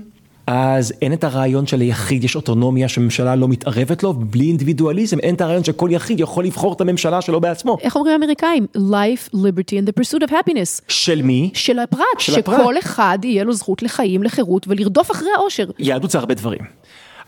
אז 0.47 0.93
אין 1.01 1.13
את 1.13 1.23
הרעיון 1.23 1.67
שליחיד 1.67 2.23
יש 2.23 2.35
אוטונומיה 2.35 2.87
שממשלה 2.87 3.35
לא 3.35 3.47
מתערבת 3.47 4.03
לו, 4.03 4.09
ובלי 4.09 4.45
אינדיבידואליזם 4.45 5.19
אין 5.19 5.35
את 5.35 5.41
הרעיון 5.41 5.63
שכל 5.63 5.89
יחיד 5.91 6.19
יכול 6.19 6.45
לבחור 6.45 6.73
את 6.73 6.81
הממשלה 6.81 7.21
שלו 7.21 7.41
בעצמו. 7.41 7.77
איך 7.81 7.95
אומרים 7.95 8.13
האמריקאים? 8.13 8.65
Life, 8.77 9.33
liberty 9.33 9.73
and 9.73 9.89
the 9.89 10.01
pursuit 10.01 10.23
of 10.23 10.31
happiness. 10.31 10.81
של 10.87 11.21
מי? 11.21 11.49
של 11.53 11.79
הפרט, 11.79 12.01
של 12.19 12.39
הפרט. 12.39 12.59
שכל 12.59 12.79
אחד 12.79 13.19
יהיה 13.23 13.43
לו 13.43 13.53
זכות 13.53 13.83
לחיים, 13.83 14.23
לחירות 14.23 14.67
ולרדוף 14.67 15.11
אחרי 15.11 15.29
האושר. 15.37 15.65
יהדות 15.79 16.11
זה 16.11 16.17
הרבה 16.17 16.33
דברים. 16.33 16.61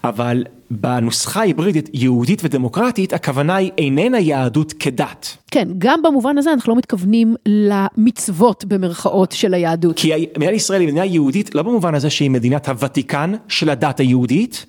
אבל 0.03 0.43
בנוסחה 0.71 1.39
ההיברידית 1.39 1.89
יהודית 1.93 2.41
ודמוקרטית, 2.43 3.13
הכוונה 3.13 3.55
היא 3.55 3.71
איננה 3.77 4.19
יהדות 4.19 4.73
כדת. 4.79 5.37
כן, 5.51 5.67
גם 5.77 6.01
במובן 6.01 6.37
הזה 6.37 6.53
אנחנו 6.53 6.73
לא 6.73 6.77
מתכוונים 6.77 7.35
למצוות 7.45 8.65
במרכאות 8.65 9.31
של 9.31 9.53
היהדות. 9.53 9.99
כי 9.99 10.27
מדינת 10.37 10.53
ישראל 10.53 10.81
היא 10.81 10.87
מדינה 10.87 11.05
יהודית 11.05 11.55
לא 11.55 11.63
במובן 11.63 11.95
הזה 11.95 12.09
שהיא 12.09 12.29
מדינת 12.29 12.69
הוותיקן 12.69 13.33
של 13.47 13.69
הדת 13.69 13.99
היהודית, 13.99 14.65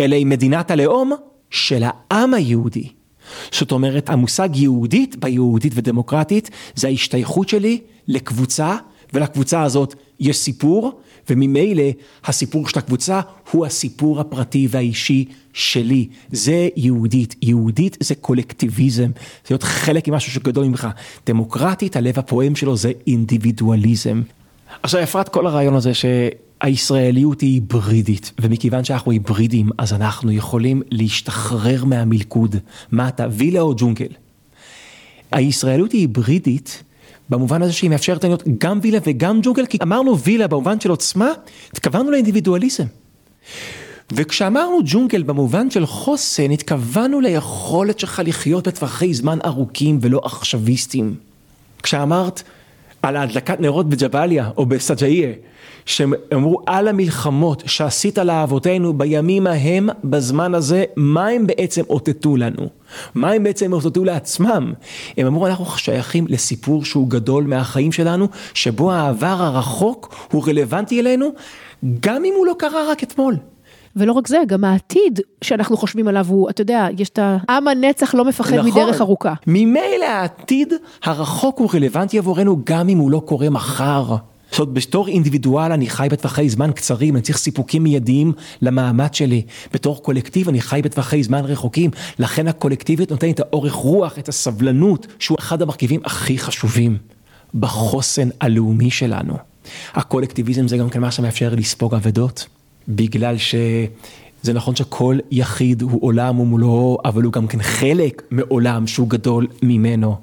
אלא 0.00 0.14
היא 0.14 0.26
מדינת 0.26 0.70
הלאום 0.70 1.12
של 1.50 1.82
העם 1.86 2.34
היהודי. 2.34 2.88
זאת 3.52 3.72
אומרת, 3.72 4.10
המושג 4.10 4.48
יהודית 4.54 5.16
ביהודית 5.16 5.72
ודמוקרטית 5.76 6.50
זה 6.74 6.88
ההשתייכות 6.88 7.48
שלי 7.48 7.80
לקבוצה, 8.08 8.76
ולקבוצה 9.14 9.62
הזאת 9.62 9.94
יש 10.24 10.36
סיפור, 10.36 11.00
וממילא 11.30 11.82
הסיפור 12.24 12.68
של 12.68 12.78
הקבוצה 12.78 13.20
הוא 13.50 13.66
הסיפור 13.66 14.20
הפרטי 14.20 14.68
והאישי 14.70 15.24
שלי. 15.52 16.08
זה 16.32 16.68
יהודית. 16.76 17.34
יהודית 17.42 17.96
זה 18.00 18.14
קולקטיביזם, 18.14 19.10
זה 19.14 19.46
להיות 19.50 19.62
חלק 19.62 20.08
ממשהו 20.08 20.32
שגדול 20.32 20.66
ממך. 20.66 20.88
דמוקרטית, 21.26 21.96
הלב 21.96 22.18
הפועם 22.18 22.56
שלו 22.56 22.76
זה 22.76 22.92
אינדיבידואליזם. 23.06 24.22
עכשיו 24.82 25.02
אפרת, 25.02 25.28
כל 25.28 25.46
הרעיון 25.46 25.74
הזה 25.74 25.92
שהישראליות 25.94 27.40
היא 27.40 27.52
היברידית, 27.54 28.32
ומכיוון 28.40 28.84
שאנחנו 28.84 29.12
היברידים, 29.12 29.68
אז 29.78 29.92
אנחנו 29.92 30.32
יכולים 30.32 30.82
להשתחרר 30.90 31.84
מהמלכוד. 31.84 32.56
מה 32.92 33.08
אתה, 33.08 33.26
וילה 33.30 33.60
או 33.60 33.74
ג'ונגל? 33.76 34.08
הישראליות 35.32 35.92
היא 35.92 36.00
היברידית. 36.00 36.82
במובן 37.28 37.62
הזה 37.62 37.72
שהיא 37.72 37.90
מאפשרת 37.90 38.24
להיות 38.24 38.42
גם 38.58 38.78
וילה 38.82 38.98
וגם 39.06 39.40
ג'ונגל, 39.42 39.66
כי 39.66 39.78
אמרנו 39.82 40.18
וילה 40.18 40.48
במובן 40.48 40.80
של 40.80 40.90
עוצמה, 40.90 41.32
התכוונו 41.72 42.10
לאינדיבידואליזם. 42.10 42.84
וכשאמרנו 44.12 44.78
ג'ונגל 44.84 45.22
במובן 45.22 45.70
של 45.70 45.86
חוסן, 45.86 46.50
התכוונו 46.50 47.20
ליכולת 47.20 47.98
שלך 47.98 48.22
לחיות 48.24 48.68
בטווחי 48.68 49.14
זמן 49.14 49.38
ארוכים 49.44 49.98
ולא 50.02 50.20
עכשוויסטים. 50.24 51.14
כשאמרת 51.82 52.42
על 53.02 53.16
ההדלקת 53.16 53.60
נרות 53.60 53.88
בג'באליה 53.88 54.50
או 54.56 54.66
בסג'איה, 54.66 55.32
שהם 55.86 56.12
אמרו 56.34 56.60
על 56.66 56.88
המלחמות 56.88 57.62
שעשית 57.66 58.18
לאבותינו 58.18 58.92
בימים 58.92 59.46
ההם, 59.46 59.88
בזמן 60.04 60.54
הזה, 60.54 60.84
מה 60.96 61.26
הם 61.28 61.46
בעצם 61.46 61.82
אותתו 61.90 62.36
לנו? 62.36 62.68
מה 63.14 63.30
הם 63.30 63.42
בעצם 63.42 63.72
אותתו 63.72 64.04
לעצמם? 64.04 64.72
הם 65.16 65.26
אמרו 65.26 65.46
אנחנו 65.46 65.66
שייכים 65.66 66.26
לסיפור 66.28 66.84
שהוא 66.84 67.10
גדול 67.10 67.44
מהחיים 67.44 67.92
שלנו, 67.92 68.28
שבו 68.54 68.92
העבר 68.92 69.26
הרחוק 69.26 70.14
הוא 70.32 70.48
רלוונטי 70.48 71.00
אלינו, 71.00 71.28
גם 72.00 72.24
אם 72.24 72.32
הוא 72.36 72.46
לא 72.46 72.54
קרה 72.58 72.90
רק 72.90 73.02
אתמול. 73.02 73.36
ולא 73.96 74.12
רק 74.12 74.28
זה, 74.28 74.38
גם 74.46 74.64
העתיד 74.64 75.20
שאנחנו 75.42 75.76
חושבים 75.76 76.08
עליו 76.08 76.26
הוא, 76.28 76.50
אתה 76.50 76.60
יודע, 76.62 76.86
יש 76.98 77.08
את 77.08 77.18
ה... 77.18 77.36
עם 77.48 77.68
הנצח 77.68 78.14
לא 78.14 78.24
מפחד 78.24 78.54
נכון. 78.54 78.70
מדרך 78.70 79.00
ארוכה. 79.00 79.34
ממילא 79.46 80.04
העתיד 80.04 80.72
הרחוק 81.04 81.58
הוא 81.58 81.68
רלוונטי 81.74 82.18
עבורנו 82.18 82.56
גם 82.64 82.88
אם 82.88 82.98
הוא 82.98 83.10
לא 83.10 83.22
קורה 83.24 83.50
מחר. 83.50 84.16
זאת 84.54 84.60
אומרת, 84.60 84.74
בתור 84.74 85.08
אינדיבידואל 85.08 85.72
אני 85.72 85.90
חי 85.90 86.08
בטווחי 86.10 86.48
זמן 86.48 86.72
קצרים, 86.72 87.14
אני 87.16 87.22
צריך 87.22 87.38
סיפוקים 87.38 87.82
מיידיים 87.82 88.32
למעמד 88.62 89.14
שלי. 89.14 89.42
בתור 89.72 90.02
קולקטיב 90.02 90.48
אני 90.48 90.60
חי 90.60 90.80
בטווחי 90.84 91.22
זמן 91.22 91.44
רחוקים, 91.44 91.90
לכן 92.18 92.48
הקולקטיביות 92.48 93.10
נותנת 93.10 93.34
את 93.34 93.40
האורך 93.40 93.72
רוח, 93.72 94.18
את 94.18 94.28
הסבלנות, 94.28 95.06
שהוא 95.18 95.38
אחד 95.40 95.62
המרכיבים 95.62 96.00
הכי 96.04 96.38
חשובים 96.38 96.98
בחוסן 97.54 98.28
הלאומי 98.40 98.90
שלנו. 98.90 99.36
הקולקטיביזם 99.94 100.68
זה 100.68 100.76
גם 100.76 100.90
כן 100.90 101.00
מה 101.00 101.10
שמאפשר 101.10 101.54
לספוג 101.56 101.94
אבדות, 101.94 102.46
בגלל 102.88 103.36
שזה 104.44 104.52
נכון 104.52 104.76
שכל 104.76 105.18
יחיד 105.30 105.82
הוא 105.82 106.02
עולם 106.02 106.40
ומולו, 106.40 106.98
אבל 107.04 107.22
הוא 107.22 107.32
גם 107.32 107.46
כן 107.46 107.62
חלק 107.62 108.22
מעולם 108.30 108.86
שהוא 108.86 109.08
גדול 109.08 109.46
ממנו. 109.62 110.16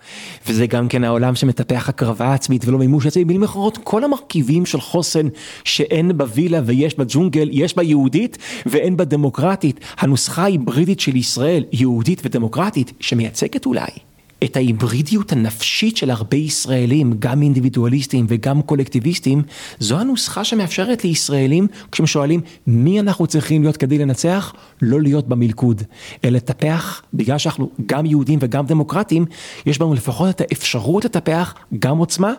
וזה 0.48 0.68
גם 0.68 0.88
כן 0.88 1.04
העולם 1.04 1.36
שמטפח 1.36 1.90
הקרבה 1.90 2.34
עצמית 2.34 2.68
ולא 2.68 2.78
מימוש 2.78 3.06
עצמי, 3.06 3.24
במילים 3.24 3.44
אחרות, 3.44 3.78
כל 3.84 4.04
המרכיבים 4.04 4.66
של 4.66 4.82
חוסן 4.82 5.28
שאין 5.64 6.18
בווילה 6.18 6.60
ויש 6.66 6.98
בג'ונגל, 6.98 7.50
יש 7.52 7.76
בה 7.76 7.84
יהודית 7.84 8.38
ואין 8.66 8.98
בה 8.98 9.06
דמוקרטית. 9.06 9.80
הנוסחה 9.98 10.44
ההיברידית 10.44 11.00
של 11.00 11.16
ישראל, 11.16 11.66
יהודית 11.72 12.22
ודמוקרטית, 12.26 12.94
שמייצגת 13.00 13.66
אולי 13.66 14.11
את 14.44 14.56
ההיברידיות 14.56 15.32
הנפשית 15.32 15.98
של 15.98 16.10
הרבה 16.10 16.38
ישראלים, 16.38 17.14
גם 17.20 17.42
אינדיבידואליסטים 17.42 18.26
וגם 18.30 18.62
קולקטיביסטים, 18.62 19.44
זו 19.80 20.00
הנוסחה 20.00 20.44
שמאפשרת 20.44 21.04
לישראלים, 21.04 21.68
כשהם 21.92 22.06
שואלים 22.08 22.42
מי 22.68 23.00
אנחנו 23.00 23.28
צריכים 23.28 23.62
להיות 23.62 23.78
כדי 23.78 23.98
לנצח, 23.98 24.54
לא 24.82 25.02
להיות 25.02 25.28
במלכוד, 25.28 25.84
אלא 26.26 26.38
לטפח, 26.38 27.02
בגלל 27.14 27.38
שאנחנו 27.38 27.70
גם 27.86 28.06
יהודים 28.06 28.40
וגם 28.42 28.66
דמוקרטים, 28.66 29.26
יש 29.66 29.78
בנו 29.78 29.94
לפחות 29.94 30.30
את 30.30 30.42
האפשרות 30.42 31.06
לטפח 31.06 31.56
גם 31.80 31.98
עוצמה 31.98 32.34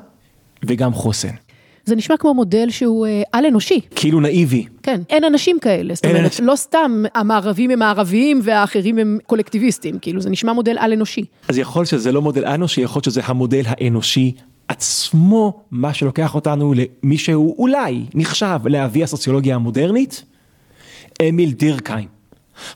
וגם 0.65 0.93
חוסן. 0.93 1.35
זה 1.85 1.97
נשמע 1.97 2.17
כמו 2.17 2.35
מודל 2.35 2.71
שהוא 2.71 3.07
אה, 3.07 3.23
על-אנושי. 3.33 3.81
כאילו 3.95 4.21
נאיבי. 4.21 4.67
כן, 4.83 5.01
אין 5.11 5.25
אנשים 5.25 5.59
כאלה, 5.59 5.95
זאת 5.95 6.05
אומרת, 6.05 6.25
אנשים. 6.25 6.47
לא 6.47 6.57
סתם 6.57 7.03
המערבים 7.15 7.71
הם 7.71 7.79
מערביים 7.79 8.41
והאחרים 8.43 8.99
הם 8.99 9.19
קולקטיביסטים, 9.27 9.99
כאילו 9.99 10.21
זה 10.21 10.31
נשמע 10.31 10.53
מודל 10.53 10.77
על-אנושי. 10.79 11.25
אז 11.49 11.59
יכול 11.59 11.85
שזה 11.85 12.13
לא 12.13 12.23
מודל 12.23 12.45
אנושי, 12.45 12.81
יכול 12.81 12.99
להיות 12.99 13.05
שזה 13.05 13.21
המודל 13.25 13.63
האנושי 13.67 14.33
עצמו, 14.69 15.63
מה 15.71 15.95
שלוקח 15.95 16.35
אותנו 16.35 16.75
למי 16.75 17.19
שהוא 17.19 17.55
אולי 17.59 18.05
נחשב 18.15 18.59
לאבי 18.65 19.03
הסוציולוגיה 19.03 19.55
המודרנית, 19.55 20.25
אמיל 21.29 21.53
דירקהיים. 21.53 22.09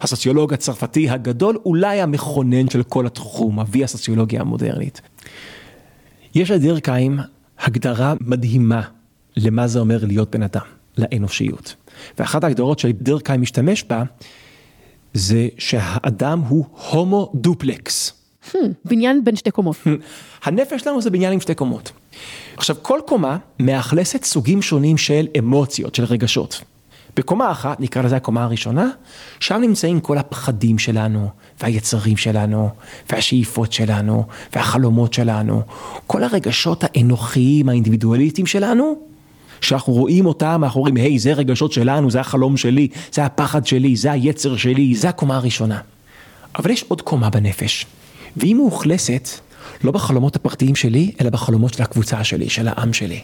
הסוציולוג 0.00 0.54
הצרפתי 0.54 1.10
הגדול, 1.10 1.58
אולי 1.64 2.00
המכונן 2.00 2.68
של 2.70 2.82
כל 2.82 3.06
התחום, 3.06 3.60
אבי 3.60 3.84
הסוציולוגיה 3.84 4.40
המודרנית. 4.40 5.00
יש 6.34 6.50
לדירקהיים 6.50 7.18
הגדרה 7.58 8.14
מדהימה 8.20 8.82
למה 9.36 9.66
זה 9.66 9.78
אומר 9.78 9.98
להיות 10.02 10.30
בן 10.30 10.42
אדם, 10.42 10.66
לאנושיות. 10.98 11.74
ואחת 12.18 12.44
ההגדרות 12.44 12.78
שדירקהיים 12.78 13.40
משתמש 13.40 13.84
בה, 13.84 14.02
זה 15.14 15.48
שהאדם 15.58 16.40
הוא 16.40 16.64
הומו 16.90 17.32
דופלקס. 17.34 18.12
בניין 18.84 19.24
בין 19.24 19.36
שתי 19.36 19.50
קומות. 19.50 19.76
הנפש 20.44 20.80
שלנו 20.80 21.02
זה 21.02 21.10
בניין 21.10 21.32
עם 21.32 21.40
שתי 21.40 21.54
קומות. 21.54 21.92
עכשיו, 22.56 22.76
כל 22.82 23.00
קומה 23.06 23.36
מאכלסת 23.60 24.24
סוגים 24.24 24.62
שונים 24.62 24.98
של 24.98 25.26
אמוציות, 25.38 25.94
של 25.94 26.04
רגשות. 26.04 26.60
בקומה 27.16 27.50
אחת, 27.50 27.80
נקרא 27.80 28.02
לזה 28.02 28.16
הקומה 28.16 28.44
הראשונה, 28.44 28.90
שם 29.40 29.60
נמצאים 29.60 30.00
כל 30.00 30.18
הפחדים 30.18 30.78
שלנו, 30.78 31.28
והיצרים 31.60 32.16
שלנו, 32.16 32.70
והשאיפות 33.10 33.72
שלנו, 33.72 34.24
והחלומות 34.54 35.12
שלנו, 35.12 35.62
כל 36.06 36.24
הרגשות 36.24 36.84
האנוכיים, 36.84 37.68
האינדיבידואליסטיים 37.68 38.46
שלנו, 38.46 38.98
שאנחנו 39.60 39.92
רואים 39.92 40.26
אותם, 40.26 40.60
אנחנו 40.64 40.80
אומרים, 40.80 40.96
היי, 40.96 41.18
זה 41.18 41.32
רגשות 41.32 41.72
שלנו, 41.72 42.10
זה 42.10 42.20
החלום 42.20 42.56
שלי, 42.56 42.88
זה 43.12 43.24
הפחד 43.24 43.66
שלי, 43.66 43.96
זה 43.96 44.12
היצר 44.12 44.56
שלי, 44.56 44.94
זה 44.94 45.08
הקומה 45.08 45.36
הראשונה. 45.36 45.80
אבל 46.58 46.70
יש 46.70 46.84
עוד 46.88 47.02
קומה 47.02 47.30
בנפש, 47.30 47.86
והיא 48.36 48.54
מאוכלסת 48.54 49.28
לא 49.84 49.92
בחלומות 49.92 50.36
הפרטיים 50.36 50.74
שלי, 50.74 51.10
אלא 51.20 51.30
בחלומות 51.30 51.74
של 51.74 51.82
הקבוצה 51.82 52.24
שלי, 52.24 52.50
של 52.50 52.68
העם 52.68 52.92
שלי. 52.92 53.20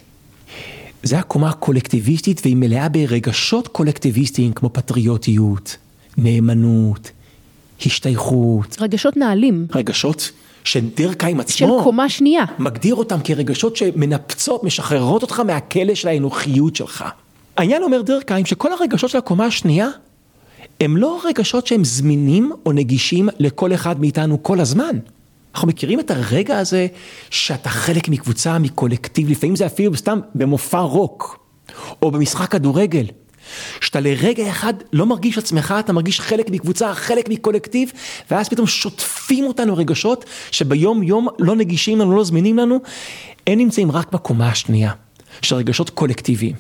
זה 1.03 1.19
הקומה 1.19 1.49
הקולקטיביסטית 1.49 2.41
והיא 2.45 2.57
מלאה 2.57 2.89
ברגשות 2.89 3.69
קולקטיביסטיים 3.69 4.53
כמו 4.53 4.71
פטריוטיות, 4.73 5.77
נאמנות, 6.19 7.11
השתייכות, 7.87 8.77
רגשות 8.81 9.17
נעלים, 9.17 9.67
רגשות 9.75 10.31
שדרקהיים 10.65 11.37
של 11.37 11.43
עצמו 11.43 11.81
קומה 11.85 12.09
שנייה. 12.09 12.45
מגדיר 12.59 12.95
אותם 12.95 13.19
כרגשות 13.25 13.77
שמנפצות, 13.77 14.65
משחררות 14.65 15.23
אותך 15.23 15.41
מהכלא 15.41 15.95
של 15.95 16.09
האנוכיות 16.09 16.77
שלך. 16.77 17.05
העניין 17.57 17.83
אומר 17.83 18.03
דרקהיים 18.03 18.47
שכל 18.47 18.73
הרגשות 18.73 19.11
של 19.11 19.19
הקומה 19.19 19.45
השנייה 19.45 19.89
הם 20.81 20.97
לא 20.97 21.21
רגשות 21.25 21.67
שהם 21.67 21.85
זמינים 21.85 22.53
או 22.67 22.73
נגישים 22.73 23.29
לכל 23.39 23.75
אחד 23.75 24.01
מאיתנו 24.01 24.43
כל 24.43 24.61
הזמן. 24.61 24.99
אנחנו 25.55 25.69
מכירים 25.69 26.01
את 26.01 26.11
הרגע 26.11 26.59
הזה 26.59 26.87
שאתה 27.31 27.69
חלק 27.69 28.09
מקבוצה, 28.09 28.59
מקולקטיב, 28.59 29.31
לפעמים 29.31 29.57
זה 29.57 29.67
אפילו 29.67 29.97
סתם 29.97 30.21
במופע 30.35 30.81
רוק, 30.81 31.39
או 32.03 32.11
במשחק 32.11 32.51
כדורגל. 32.51 33.05
שאתה 33.81 34.01
לרגע 34.01 34.51
אחד 34.51 34.75
לא 34.93 35.07
מרגיש 35.07 35.39
עצמך, 35.39 35.75
אתה 35.79 35.93
מרגיש 35.93 36.21
חלק 36.21 36.51
מקבוצה, 36.51 36.95
חלק 36.95 37.29
מקולקטיב, 37.29 37.93
ואז 38.31 38.49
פתאום 38.49 38.67
שוטפים 38.67 39.47
אותנו 39.47 39.77
רגשות 39.77 40.25
שביום 40.51 41.03
יום 41.03 41.29
לא 41.39 41.57
נגישים 41.57 41.99
לנו, 41.99 42.17
לא 42.17 42.25
זמינים 42.25 42.59
לנו, 42.59 42.79
הם 43.47 43.59
נמצאים 43.59 43.91
רק 43.91 44.13
בקומה 44.13 44.49
השנייה, 44.49 44.93
של 45.43 45.57
רגשות 45.57 45.91
קולקטיביים. 45.91 46.55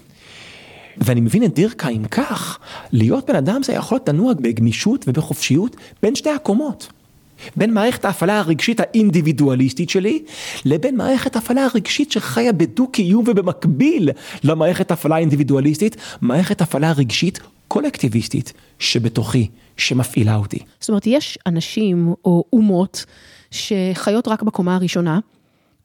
ואני 0.96 1.20
מבין 1.20 1.44
את 1.44 1.54
דירקהיים 1.54 2.04
כך, 2.04 2.58
להיות 2.92 3.26
בן 3.26 3.36
אדם 3.36 3.62
זה 3.62 3.72
יכול 3.72 3.98
לנוע 4.08 4.32
בגמישות 4.34 5.04
ובחופשיות 5.08 5.76
בין 6.02 6.14
שתי 6.14 6.30
הקומות. 6.30 6.88
בין 7.56 7.74
מערכת 7.74 8.04
ההפעלה 8.04 8.38
הרגשית 8.38 8.80
האינדיבידואליסטית 8.80 9.90
שלי, 9.90 10.22
לבין 10.64 10.96
מערכת 10.96 11.36
ההפעלה 11.36 11.64
הרגשית 11.64 12.12
שחיה 12.12 12.52
בדו-קיום 12.52 13.24
ובמקביל 13.26 14.10
למערכת 14.44 14.90
ההפעלה 14.90 15.16
האינדיבידואליסטית, 15.16 15.96
מערכת 16.20 16.60
הפעלה 16.60 16.92
רגשית 16.92 17.40
קולקטיביסטית 17.68 18.52
שבתוכי, 18.78 19.48
שמפעילה 19.76 20.36
אותי. 20.36 20.58
זאת 20.80 20.88
אומרת, 20.88 21.06
יש 21.06 21.38
אנשים 21.46 22.14
או 22.24 22.44
אומות 22.52 23.04
שחיות 23.50 24.28
רק 24.28 24.42
בקומה 24.42 24.76
הראשונה, 24.76 25.18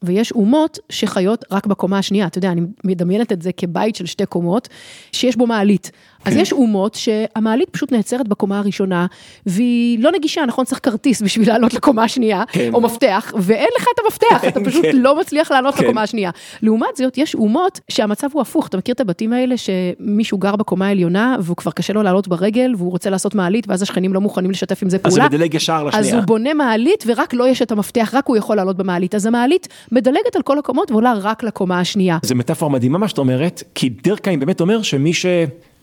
ויש 0.04 0.32
אומות 0.32 0.80
שחיות 0.90 1.46
רק 1.52 1.66
בקומה 1.66 1.98
השנייה. 1.98 2.28
אתה 2.28 2.38
יודע, 2.38 2.52
אני 2.52 2.62
מדמיינת 2.84 3.32
את 3.32 3.42
זה 3.42 3.52
כבית 3.52 3.96
של 3.96 4.06
שתי 4.06 4.26
קומות, 4.26 4.70
שיש 5.12 5.36
בו 5.36 5.48
מעלית. 5.48 5.92
אז 6.28 6.36
יש 6.36 6.54
אומות 6.54 6.96
שהמעלית 6.96 7.70
פשוט 7.70 7.92
נעצרת 7.92 8.28
בקומה 8.28 8.60
הראשונה, 8.60 9.06
והיא 9.46 10.00
לא 10.00 10.12
נגישה, 10.12 10.46
נכון? 10.46 10.66
צריך 10.66 10.80
כרטיס 10.84 11.22
בשביל 11.22 11.48
לעלות 11.48 11.74
לקומה 11.74 12.04
השנייה, 12.04 12.44
כן. 12.52 12.74
או 12.74 12.82
מפתח, 12.82 13.34
ואין 13.38 13.70
לך 13.78 13.88
את 13.96 14.00
המפתח, 14.04 14.48
אתה 14.48 14.60
פשוט 14.60 14.86
כן. 14.86 14.96
לא 14.96 15.20
מצליח 15.20 15.52
לעלות 15.52 15.76
כן. 15.76 15.84
לקומה 15.84 16.02
השנייה. 16.02 16.32
לעומת 16.62 16.96
זאת, 16.96 17.18
יש 17.18 17.36
אומות 17.36 17.80
שהמצב 17.90 18.28
הוא 18.34 18.42
הפוך. 18.42 18.68
אתה 18.68 18.78
מכיר 18.78 18.94
את 18.94 19.00
הבתים 19.00 19.34
האלה 19.34 19.56
שמישהו 19.58 20.38
גר 20.38 20.56
בקומה 20.56 20.88
העליונה, 20.88 21.36
והוא 21.40 21.58
כבר 21.58 21.72
קשה 21.72 21.94
לו 21.94 22.04
לעלות 22.04 22.28
ברגל, 22.28 22.74
והוא 22.78 22.92
רוצה 22.92 23.10
לעשות 23.10 23.36
מעלית, 23.36 23.70
ואז 23.70 23.82
השכנים 23.82 24.14
לא 24.14 24.22
מוכנים 24.22 24.52
לשתף 24.52 24.84
עם 24.84 24.90
זה 24.90 24.98
אז 24.98 25.04
פעולה. 25.04 25.24
זה 25.32 25.38
מדלג 25.38 25.54
ישר 25.54 25.88
אז 25.94 26.00
לשנייה. 26.00 26.16
הוא 26.18 26.24
בונה 26.26 26.54
מעלית 26.54 27.04
ורק 27.08 27.34
לו 27.34 27.48
יש 27.48 27.62
את 27.62 27.72
המפתח, 27.72 28.12
רק 28.14 28.28
הוא 28.28 28.38
יכול 28.38 28.56
לעלות 28.56 28.78
במעלית. 28.78 29.16
אז 29.16 29.26
המעלית 29.26 29.68
מדלגת 29.92 30.36
על 30.36 30.42
כל 30.42 30.60
הקומות 30.60 30.92
ועולה 30.92 31.14
רק 31.22 31.44
לקומה 31.44 31.80
השנייה. 31.80 32.18
זה 32.22 32.36
מטאפורה 32.36 32.72
מדהימה 32.72 32.98
מה 32.98 33.08
שאת 33.08 33.18
אומרת, 33.18 33.64
כי 33.76 33.90
דרקהיים 33.90 34.40
באמת 34.40 34.62
אומר 34.62 34.82
שמי 34.82 35.14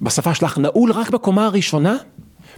שבשפה 0.04 0.34
שלך 0.34 0.58
נעול 0.58 0.92
רק 0.92 1.10
בקומה 1.10 1.46
הראשונה, 1.46 1.96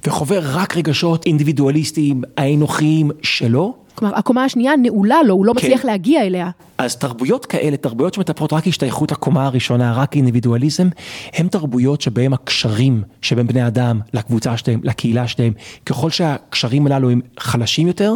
וחווה 0.07 0.39
רק 0.43 0.77
רגשות 0.77 1.27
אינדיבידואליסטיים, 1.27 2.23
האנוכיים 2.37 3.11
שלו, 3.23 3.75
כלומר, 3.95 4.19
הקומה 4.19 4.45
השנייה 4.45 4.77
נעולה 4.77 5.23
לו, 5.23 5.35
הוא 5.35 5.47
לא 5.47 5.55
מצליח 5.55 5.83
כן. 5.83 5.89
להגיע 5.89 6.27
אליה. 6.27 6.51
אז 6.79 6.97
תרבויות 6.97 7.47
כאלה, 7.47 7.77
תרבויות 7.77 8.15
שמטפחות 8.15 8.53
רק 8.53 8.67
השתייכות 8.67 9.13
לקומה 9.13 9.47
הראשונה, 9.47 9.93
רק 9.93 10.17
אינדיבידואליזם, 10.17 10.89
הם 11.35 11.49
תרבויות 11.49 12.01
שבהם 12.01 12.33
הקשרים 12.33 13.03
שבין 13.23 13.47
בני 13.47 13.67
אדם 13.67 14.01
לקבוצה 14.15 14.57
שלהם, 14.57 14.81
לקהילה 14.85 15.29
שלהם, 15.29 15.53
ככל 15.87 16.11
שהקשרים 16.11 16.87
הללו 16.87 17.11
הם 17.11 17.21
חלשים 17.39 17.87
יותר, 17.87 18.15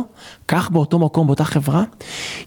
כך 0.49 0.71
באותו 0.71 0.99
מקום, 0.99 1.27
באותה 1.27 1.45
חברה, 1.45 1.85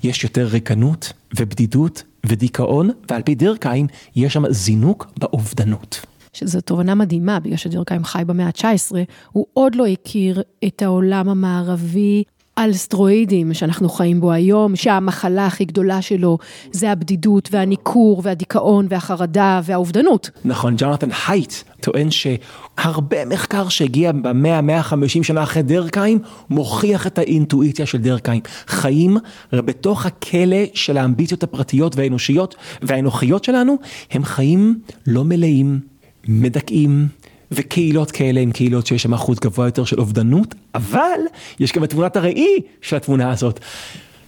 יש 0.03 0.23
יותר 0.23 0.45
ריקנות 0.45 1.13
ובדידות 1.39 2.03
ודיכאון, 2.25 2.89
ועל 3.11 3.21
פי 3.21 3.35
דרקהיים 3.35 3.87
יש 4.15 4.33
שם 4.33 4.43
זינוק 4.51 5.07
באובדנות. 5.17 6.05
שזו 6.33 6.61
תובנה 6.61 6.95
מדהימה, 6.95 7.39
בגלל 7.39 7.57
שדרקהיים 7.57 8.03
חי 8.03 8.23
במאה 8.27 8.45
ה-19, 8.45 8.95
הוא 9.31 9.45
עוד 9.53 9.75
לא 9.75 9.87
הכיר 9.87 10.41
את 10.63 10.81
העולם 10.81 11.29
המערבי 11.29 12.23
על 12.55 12.73
סטרואידים 12.73 13.53
שאנחנו 13.53 13.89
חיים 13.89 14.21
בו 14.21 14.31
היום, 14.31 14.75
שהמחלה 14.75 15.45
הכי 15.45 15.65
גדולה 15.65 16.01
שלו 16.01 16.37
זה 16.71 16.91
הבדידות 16.91 17.49
והניכור 17.51 18.21
והדיכאון 18.23 18.87
והחרדה 18.89 19.61
והאובדנות. 19.63 20.29
נכון, 20.45 20.75
ג'ונתן 20.77 21.09
הייט 21.27 21.53
טוען 21.81 22.07
שהרבה 22.11 23.25
מחקר 23.25 23.69
שהגיע 23.69 24.11
במאה, 24.11 24.61
מאה 24.61 24.83
חמישים 24.83 25.23
שנה 25.23 25.43
אחרי 25.43 25.63
דרקהיים, 25.63 26.19
מוכיח 26.49 27.07
את 27.07 27.17
האינטואיציה 27.17 27.85
של 27.85 27.97
דרקהיים. 27.97 28.41
חיים 28.67 29.17
בתוך 29.53 30.05
הכלא 30.05 30.63
של 30.73 30.97
האמביציות 30.97 31.43
הפרטיות 31.43 31.95
והאנושיות 31.95 32.55
והאנוכיות 32.81 33.43
שלנו, 33.43 33.75
הם 34.11 34.23
חיים 34.23 34.79
לא 35.07 35.23
מלאים, 35.23 35.92
מדכאים. 36.27 37.07
וקהילות 37.51 38.11
כאלה 38.11 38.39
הן 38.41 38.51
קהילות 38.51 38.87
שיש 38.87 39.03
שם 39.03 39.13
אחוז 39.13 39.39
גבוה 39.39 39.65
יותר 39.65 39.85
של 39.85 39.99
אובדנות, 39.99 40.55
אבל 40.75 41.19
יש 41.59 41.71
גם 41.71 41.83
את 41.83 41.89
תמונת 41.89 42.15
הראי 42.15 42.57
של 42.81 42.95
התמונה 42.95 43.31
הזאת. 43.31 43.59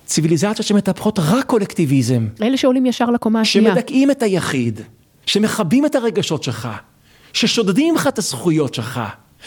ציוויליזציות 0.06 0.68
שמטפחות 0.68 1.20
רק 1.20 1.46
קולקטיביזם, 1.46 2.28
אלה 2.42 2.58
שעולים 2.58 2.86
ישר 2.86 3.06
לקומה 3.06 3.42
השנייה. 3.42 3.76
שמדכאים 3.76 4.12
את 4.12 4.24
היחיד, 4.24 4.82
שמכבים 5.26 5.86
את 5.86 5.96
הרגשות 5.96 6.44
שלך, 6.44 6.70
ששודדים 7.34 7.94
ממך 7.94 8.08
את 8.08 8.18
הזכויות 8.18 8.74
שלך, 8.74 9.02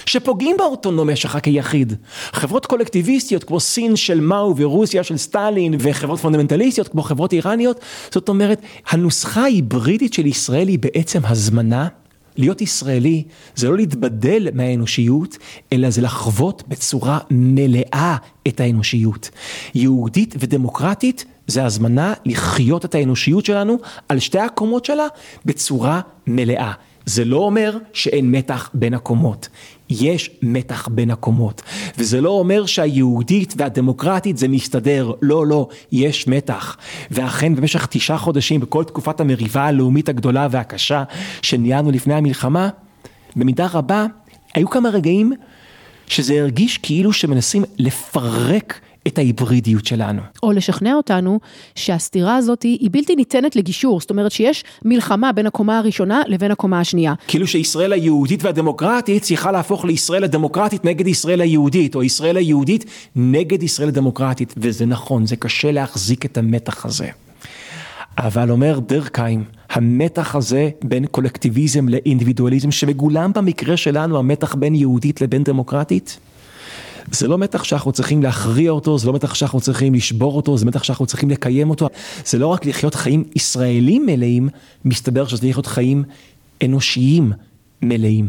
שפוגעים 0.06 0.56
באוטונומיה 0.58 1.16
שלך 1.16 1.38
כיחיד. 1.42 1.92
חברות 2.32 2.66
קולקטיביסטיות 2.66 3.44
כמו 3.44 3.60
סין 3.60 3.96
של 3.96 4.20
מאו 4.20 4.56
ורוסיה 4.56 5.02
של 5.02 5.16
סטלין 5.16 5.74
וחברות 5.78 6.20
פונדמנטליסטיות 6.20 6.88
כמו 6.88 7.02
חברות 7.02 7.32
איראניות, 7.32 7.80
זאת 8.10 8.28
אומרת, 8.28 8.62
הנוסחה 8.90 9.42
ההיברידית 9.42 10.12
של 10.12 10.26
ישראל 10.26 10.68
היא 10.68 10.78
בעצם 10.78 11.20
הזמנה 11.24 11.88
להיות 12.38 12.60
ישראלי 12.60 13.24
זה 13.54 13.68
לא 13.68 13.76
להתבדל 13.76 14.48
מהאנושיות, 14.52 15.38
אלא 15.72 15.90
זה 15.90 16.02
לחוות 16.02 16.62
בצורה 16.68 17.18
מלאה 17.30 18.16
את 18.48 18.60
האנושיות. 18.60 19.30
יהודית 19.74 20.34
ודמוקרטית 20.38 21.24
זה 21.46 21.64
הזמנה 21.64 22.14
לחיות 22.24 22.84
את 22.84 22.94
האנושיות 22.94 23.44
שלנו 23.44 23.76
על 24.08 24.18
שתי 24.18 24.38
הקומות 24.38 24.84
שלה 24.84 25.06
בצורה 25.44 26.00
מלאה. 26.26 26.72
זה 27.06 27.24
לא 27.24 27.36
אומר 27.36 27.78
שאין 27.92 28.30
מתח 28.30 28.70
בין 28.74 28.94
הקומות. 28.94 29.48
יש 29.90 30.30
מתח 30.42 30.88
בין 30.88 31.10
הקומות. 31.10 31.62
וזה 31.98 32.20
לא 32.20 32.30
אומר 32.30 32.66
שהיהודית 32.66 33.54
והדמוקרטית 33.56 34.38
זה 34.38 34.48
מסתדר. 34.48 35.12
לא, 35.22 35.46
לא, 35.46 35.68
יש 35.92 36.28
מתח. 36.28 36.76
ואכן 37.10 37.54
במשך 37.54 37.86
תשעה 37.86 38.18
חודשים, 38.18 38.60
בכל 38.60 38.84
תקופת 38.84 39.20
המריבה 39.20 39.64
הלאומית 39.64 40.08
הגדולה 40.08 40.48
והקשה 40.50 41.04
שניהלנו 41.42 41.90
לפני 41.90 42.14
המלחמה, 42.14 42.68
במידה 43.36 43.66
רבה 43.72 44.06
היו 44.54 44.70
כמה 44.70 44.88
רגעים 44.88 45.32
שזה 46.06 46.40
הרגיש 46.40 46.78
כאילו 46.78 47.12
שמנסים 47.12 47.64
לפרק 47.78 48.80
את 49.08 49.18
ההיברידיות 49.18 49.86
שלנו. 49.86 50.22
או 50.42 50.52
לשכנע 50.52 50.94
אותנו 50.94 51.40
שהסתירה 51.74 52.36
הזאת 52.36 52.62
היא 52.62 52.90
בלתי 52.92 53.16
ניתנת 53.16 53.56
לגישור, 53.56 54.00
זאת 54.00 54.10
אומרת 54.10 54.32
שיש 54.32 54.64
מלחמה 54.84 55.32
בין 55.32 55.46
הקומה 55.46 55.78
הראשונה 55.78 56.22
לבין 56.26 56.50
הקומה 56.50 56.80
השנייה. 56.80 57.14
כאילו 57.28 57.46
שישראל 57.46 57.92
היהודית 57.92 58.44
והדמוקרטית 58.44 59.22
צריכה 59.22 59.52
להפוך 59.52 59.84
לישראל 59.84 60.24
הדמוקרטית 60.24 60.84
נגד 60.84 61.06
ישראל 61.06 61.40
היהודית, 61.40 61.94
או 61.94 62.02
ישראל 62.02 62.36
היהודית 62.36 62.84
נגד 63.16 63.62
ישראל 63.62 63.88
הדמוקרטית, 63.88 64.54
וזה 64.56 64.86
נכון, 64.86 65.26
זה 65.26 65.36
קשה 65.36 65.72
להחזיק 65.72 66.24
את 66.24 66.38
המתח 66.38 66.86
הזה. 66.86 67.08
אבל 68.18 68.50
אומר 68.50 68.78
דרקהיים, 68.78 69.44
המתח 69.70 70.34
הזה 70.34 70.70
בין 70.84 71.06
קולקטיביזם 71.06 71.88
לאינדיבידואליזם, 71.88 72.70
שמגולם 72.70 73.32
במקרה 73.32 73.76
שלנו 73.76 74.18
המתח 74.18 74.54
בין 74.54 74.74
יהודית 74.74 75.20
לבין 75.20 75.42
דמוקרטית, 75.42 76.18
זה 77.12 77.28
לא 77.28 77.38
מתח 77.38 77.64
שאנחנו 77.64 77.92
צריכים 77.92 78.22
להכריע 78.22 78.70
אותו, 78.70 78.98
זה 78.98 79.06
לא 79.06 79.12
מתח 79.12 79.34
שאנחנו 79.34 79.60
צריכים 79.60 79.94
לשבור 79.94 80.36
אותו, 80.36 80.58
זה 80.58 80.66
מתח 80.66 80.82
שאנחנו 80.82 81.06
צריכים 81.06 81.30
לקיים 81.30 81.70
אותו. 81.70 81.88
זה 82.24 82.38
לא 82.38 82.46
רק 82.46 82.66
לחיות 82.66 82.94
חיים 82.94 83.24
ישראלים 83.36 84.06
מלאים, 84.06 84.48
מסתבר 84.84 85.26
שזה 85.26 85.48
לחיות 85.48 85.66
חיים 85.66 86.04
אנושיים 86.64 87.32
מלאים. 87.82 88.28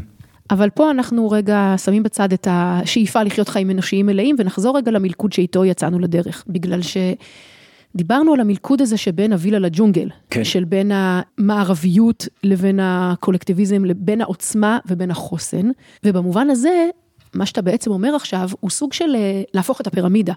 אבל 0.52 0.70
פה 0.70 0.92
אנחנו 0.92 1.30
רגע 1.30 1.76
שמים 1.78 2.04
בצד 2.04 2.34
את 2.34 2.48
השאיפה 2.52 3.24
לחיות 3.24 3.50
חיים 3.50 3.72
אנושיים 3.72 4.06
מלאים, 4.06 4.36
ונחזור 4.40 4.78
רגע 4.78 4.92
למלכוד 4.92 5.34
שאיתו 5.34 5.66
יצאנו 5.66 6.00
לדרך, 6.00 6.44
בגלל 6.48 6.82
ש... 6.82 6.98
דיברנו 7.96 8.34
על 8.34 8.40
המלכוד 8.40 8.82
הזה 8.82 8.98
שבין 8.98 9.34
הווילה 9.34 9.60
לג'ונגל, 9.60 10.10
כן. 10.30 10.44
של 10.44 10.64
בין 10.64 10.92
המערביות 10.94 12.28
לבין 12.44 12.80
הקולקטיביזם, 12.82 13.86
לבין 13.86 14.22
העוצמה 14.22 14.80
ובין 14.88 15.12
החוסן, 15.12 15.70
ובמובן 16.04 16.50
הזה 16.50 16.90
מה 17.34 17.46
שאתה 17.46 17.62
בעצם 17.62 17.92
אומר 17.92 18.16
עכשיו, 18.16 18.50
הוא 18.60 18.70
סוג 18.70 18.94
של 18.94 19.16
אה, 19.16 19.42
להפוך 19.54 19.82
את 19.82 19.88
הפירמידה. 19.88 20.34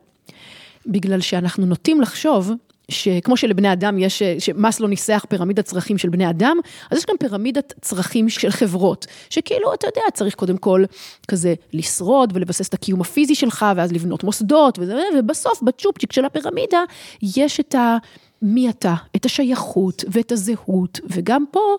בגלל 0.86 1.20
שאנחנו 1.20 1.66
נוטים 1.66 2.00
לחשוב 2.00 2.50
שכמו 2.88 3.36
שלבני 3.36 3.72
אדם 3.72 3.98
יש, 3.98 4.22
אה, 4.22 4.34
שמאסלו 4.38 4.88
ניסח 4.88 5.24
פירמידת 5.28 5.64
צרכים 5.64 5.98
של 5.98 6.08
בני 6.08 6.30
אדם, 6.30 6.56
אז 6.90 6.98
יש 6.98 7.06
גם 7.06 7.16
פירמידת 7.20 7.74
צרכים 7.80 8.28
של 8.28 8.50
חברות, 8.50 9.06
שכאילו, 9.30 9.74
אתה 9.74 9.86
יודע, 9.86 10.02
צריך 10.14 10.34
קודם 10.34 10.56
כל 10.56 10.84
כזה 11.28 11.54
לשרוד 11.72 12.32
ולבסס 12.34 12.68
את 12.68 12.74
הקיום 12.74 13.00
הפיזי 13.00 13.34
שלך, 13.34 13.66
ואז 13.76 13.92
לבנות 13.92 14.24
מוסדות, 14.24 14.78
וזה, 14.78 15.02
ובסוף 15.18 15.62
בצ'ופצ'יק 15.62 16.12
של 16.12 16.24
הפירמידה, 16.24 16.82
יש 17.22 17.60
את 17.60 17.74
ה... 17.74 17.96
מי 18.44 18.70
אתה, 18.70 18.94
את 19.16 19.24
השייכות 19.24 20.04
ואת 20.08 20.32
הזהות, 20.32 21.00
וגם 21.10 21.44
פה 21.50 21.76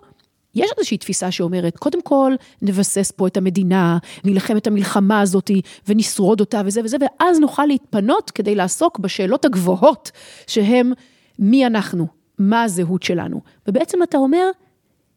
יש 0.56 0.70
איזושהי 0.78 0.98
תפיסה 0.98 1.32
שאומרת, 1.32 1.78
קודם 1.78 2.02
כל 2.02 2.34
נבסס 2.62 3.12
פה 3.12 3.28
את 3.28 3.38
המדינה, 3.38 3.98
נילחם 4.24 4.58
את 4.58 4.68
המלחמה 4.68 5.22
הזאת 5.22 5.52
ונשרוד 5.88 6.40
אותה 6.40 6.62
וזה 6.66 6.82
וזה, 6.84 6.98
ואז 7.02 7.40
נוכל 7.40 7.66
להתפנות 7.66 8.32
כדי 8.32 8.56
לעסוק 8.56 9.00
בשאלות 9.00 9.46
הגבוהות, 9.46 10.12
שהם 10.48 10.94
מי 11.40 11.66
אנחנו, 11.66 12.08
מה 12.40 12.64
הזהות 12.64 13.04
שלנו. 13.04 13.42
ובעצם 13.68 14.04
אתה 14.04 14.18
אומר, 14.18 14.50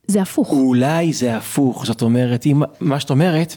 זה 0.07 0.22
הפוך. 0.22 0.51
אולי 0.51 1.12
זה 1.12 1.37
הפוך, 1.37 1.87
זאת 1.87 2.03
אומרת, 2.03 2.46
אם 2.46 2.62
מה 2.81 3.01
שאת 3.01 3.11
אומרת, 3.11 3.57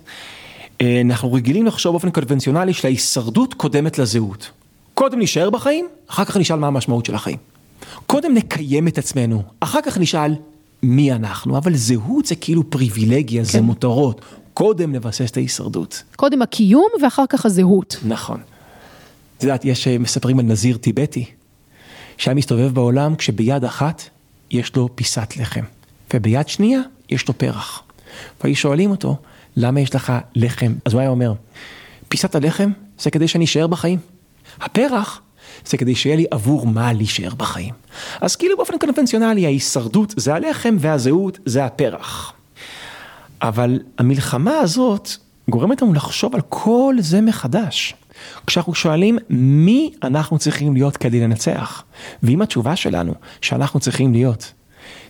אה, 0.82 1.02
אנחנו 1.02 1.34
רגילים 1.34 1.66
לחשוב 1.66 1.92
באופן 1.92 2.12
קונבנציונלי 2.12 2.74
שההישרדות 2.74 3.54
קודמת 3.54 4.00
לזהות. 4.00 4.52
קודם 4.94 5.20
נשאר 5.20 5.50
בחיים, 5.50 5.88
אחר 6.08 6.26
כך 6.26 6.38
נשאל 6.38 6.60
מה 6.60 6.68
המשמעות 6.68 7.06
של 7.06 7.16
החיים. 7.16 7.38
קודם 8.08 8.34
נקיים 8.34 8.88
את 8.88 8.98
עצמנו, 8.98 9.44
אחר 9.60 9.82
כך 9.82 9.98
נשאל 9.98 10.36
מי 10.84 11.12
אנחנו, 11.12 11.58
אבל 11.58 11.76
זהות 11.76 12.26
זה 12.26 12.36
כאילו 12.36 12.70
פריבילגיה, 12.70 13.46
כן. 13.46 13.52
זה 13.52 13.62
מותרות. 13.62 14.22
קודם 14.54 14.96
לבסס 14.96 15.32
את 15.32 15.38
ההישרדות. 15.38 16.04
קודם 16.16 16.42
הקיום 16.42 16.88
ואחר 17.02 17.24
כך 17.30 17.46
הזהות. 17.46 17.98
נכון. 18.06 18.42
את 19.38 19.44
יודעת, 19.44 19.66
יש, 19.66 19.88
אה, 19.88 19.98
מספרים 19.98 20.40
על 20.40 20.46
נזיר 20.46 20.78
טיבטי, 20.78 21.26
שהיה 22.18 22.36
מסתובב 22.36 22.74
בעולם 22.74 23.16
כשביד 23.16 23.64
אחת 23.64 24.04
יש 24.52 24.76
לו 24.76 24.90
פיסת 24.96 25.38
לחם, 25.38 25.64
וביד 26.14 26.48
שנייה 26.48 26.82
יש 27.10 27.28
לו 27.28 27.38
פרח. 27.38 27.84
והיו 28.44 28.56
שואלים 28.56 28.92
אותו, 28.92 29.18
למה 29.56 29.80
יש 29.80 29.96
לך 29.96 30.14
לחם? 30.36 30.74
אז 30.86 30.94
הוא 30.94 31.00
היה 31.02 31.10
אומר, 31.10 31.34
פיסת 32.10 32.36
הלחם 32.36 32.72
זה 33.00 33.12
כדי 33.12 33.28
שאני 33.28 33.46
אשאר 33.46 33.68
בחיים. 33.68 34.00
הפרח 34.62 35.22
זה 35.66 35.78
כדי 35.78 35.96
שיהיה 35.96 36.16
לי 36.16 36.26
עבור 36.32 36.68
מה 36.68 36.94
להישאר 36.94 37.36
בחיים. 37.36 37.74
אז 38.22 38.36
כאילו 38.36 38.58
באופן 38.58 38.78
קונבנציונלי 38.80 39.46
ההישרדות 39.46 40.14
זה 40.18 40.36
הלחם 40.36 40.76
והזהות 40.80 41.40
זה 41.46 41.66
הפרח. 41.66 42.34
אבל 43.42 43.80
המלחמה 43.98 44.58
הזאת 44.58 45.10
גורמת 45.50 45.82
לנו 45.82 45.94
לחשוב 45.94 46.36
על 46.36 46.42
כל 46.50 46.96
זה 47.00 47.22
מחדש. 47.22 47.96
כשאנחנו 48.48 48.76
שואלים 48.76 49.18
מי 49.30 49.94
אנחנו 50.04 50.40
צריכים 50.40 50.74
להיות 50.74 50.98
כדי 50.98 51.20
לנצח, 51.20 51.84
ואם 52.24 52.42
התשובה 52.42 52.76
שלנו 52.76 53.14
שאנחנו 53.42 53.80
צריכים 53.80 54.14
להיות 54.14 54.54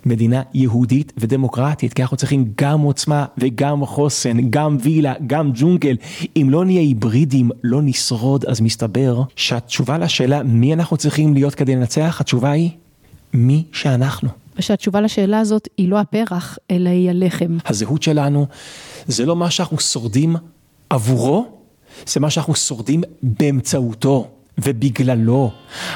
מדינה 0.05 0.41
יהודית 0.53 1.13
ודמוקרטית, 1.17 1.93
כי 1.93 2.01
אנחנו 2.01 2.17
צריכים 2.17 2.51
גם 2.57 2.81
עוצמה 2.81 3.25
וגם 3.37 3.85
חוסן, 3.85 4.49
גם 4.49 4.77
וילה, 4.81 5.13
גם 5.27 5.51
ג'ונגל. 5.53 5.95
אם 6.35 6.47
לא 6.49 6.65
נהיה 6.65 6.81
היברידים, 6.81 7.51
לא 7.63 7.81
נשרוד, 7.83 8.45
אז 8.45 8.61
מסתבר 8.61 9.21
שהתשובה 9.35 9.97
לשאלה 9.97 10.43
מי 10.43 10.73
אנחנו 10.73 10.97
צריכים 10.97 11.33
להיות 11.33 11.55
כדי 11.55 11.75
לנצח, 11.75 12.17
התשובה 12.21 12.51
היא 12.51 12.69
מי 13.33 13.63
שאנחנו. 13.71 14.29
ושהתשובה 14.57 15.01
לשאלה 15.01 15.39
הזאת 15.39 15.67
היא 15.77 15.89
לא 15.89 15.99
הפרח, 15.99 16.57
אלא 16.71 16.89
היא 16.89 17.09
הלחם. 17.09 17.57
הזהות 17.65 18.03
שלנו 18.03 18.45
זה 19.07 19.25
לא 19.25 19.35
מה 19.35 19.51
שאנחנו 19.51 19.79
שורדים 19.79 20.35
עבורו, 20.89 21.45
זה 22.07 22.19
מה 22.19 22.29
שאנחנו 22.29 22.55
שורדים 22.55 23.01
באמצעותו. 23.23 24.27
ובגללו. 24.63 25.51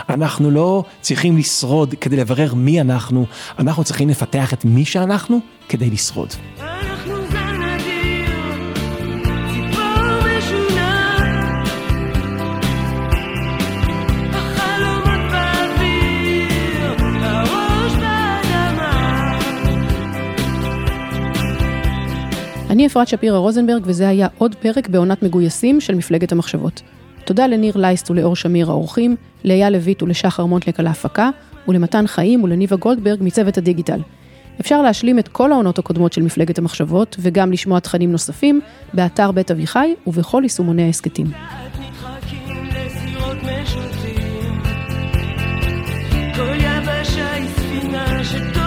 אנחנו 0.10 0.52
לא 0.52 0.84
צריכים 1.02 1.38
לשרוד 1.38 1.96
כדי 2.02 2.16
לברר 2.18 2.54
מי 2.54 2.82
אנחנו, 2.82 3.26
אנחנו 3.60 3.84
צריכים 3.84 4.10
לפתח 4.10 4.54
את 4.54 4.66
מי 4.66 4.86
שאנחנו 4.86 5.40
כדי 5.70 5.90
לשרוד. 5.90 6.30
אני 22.74 22.88
אפרת 22.88 23.08
שפירא 23.08 23.38
רוזנברג, 23.38 23.82
וזה 23.86 24.10
היה 24.10 24.28
עוד 24.38 24.56
פרק 24.56 24.88
בעונת 24.88 25.24
מגויסים 25.24 25.82
של 25.82 25.96
מפלגת 25.96 26.32
המחשבות. 26.32 26.82
תודה 27.26 27.48
לניר 27.48 27.78
לייסט 27.78 28.12
ולאור 28.12 28.36
שמיר 28.36 28.70
האורחים, 28.70 29.16
לאייל 29.44 29.74
לויט 29.74 30.04
ולשחר 30.04 30.46
מונטלק 30.46 30.80
על 30.80 30.88
ההפקה, 30.88 31.30
ולמתן 31.68 32.08
חיים 32.08 32.44
ולניבה 32.44 32.76
גולדברג 32.76 33.18
מצוות 33.22 33.58
הדיגיטל. 33.58 34.00
אפשר 34.62 34.82
להשלים 34.82 35.20
את 35.20 35.28
כל 35.28 35.52
העונות 35.52 35.80
הקודמות 35.80 36.14
של 36.14 36.22
מפלגת 36.22 36.58
המחשבות, 36.58 37.16
וגם 37.20 37.52
לשמוע 37.52 37.80
תכנים 37.80 38.12
נוספים, 38.12 38.62
באתר 38.94 39.32
בית 39.32 39.52
אביחי 39.52 39.94
ובכל 40.08 40.40
יישומוני 40.44 40.84
ההסכתים. 40.84 41.28
כל 46.36 48.63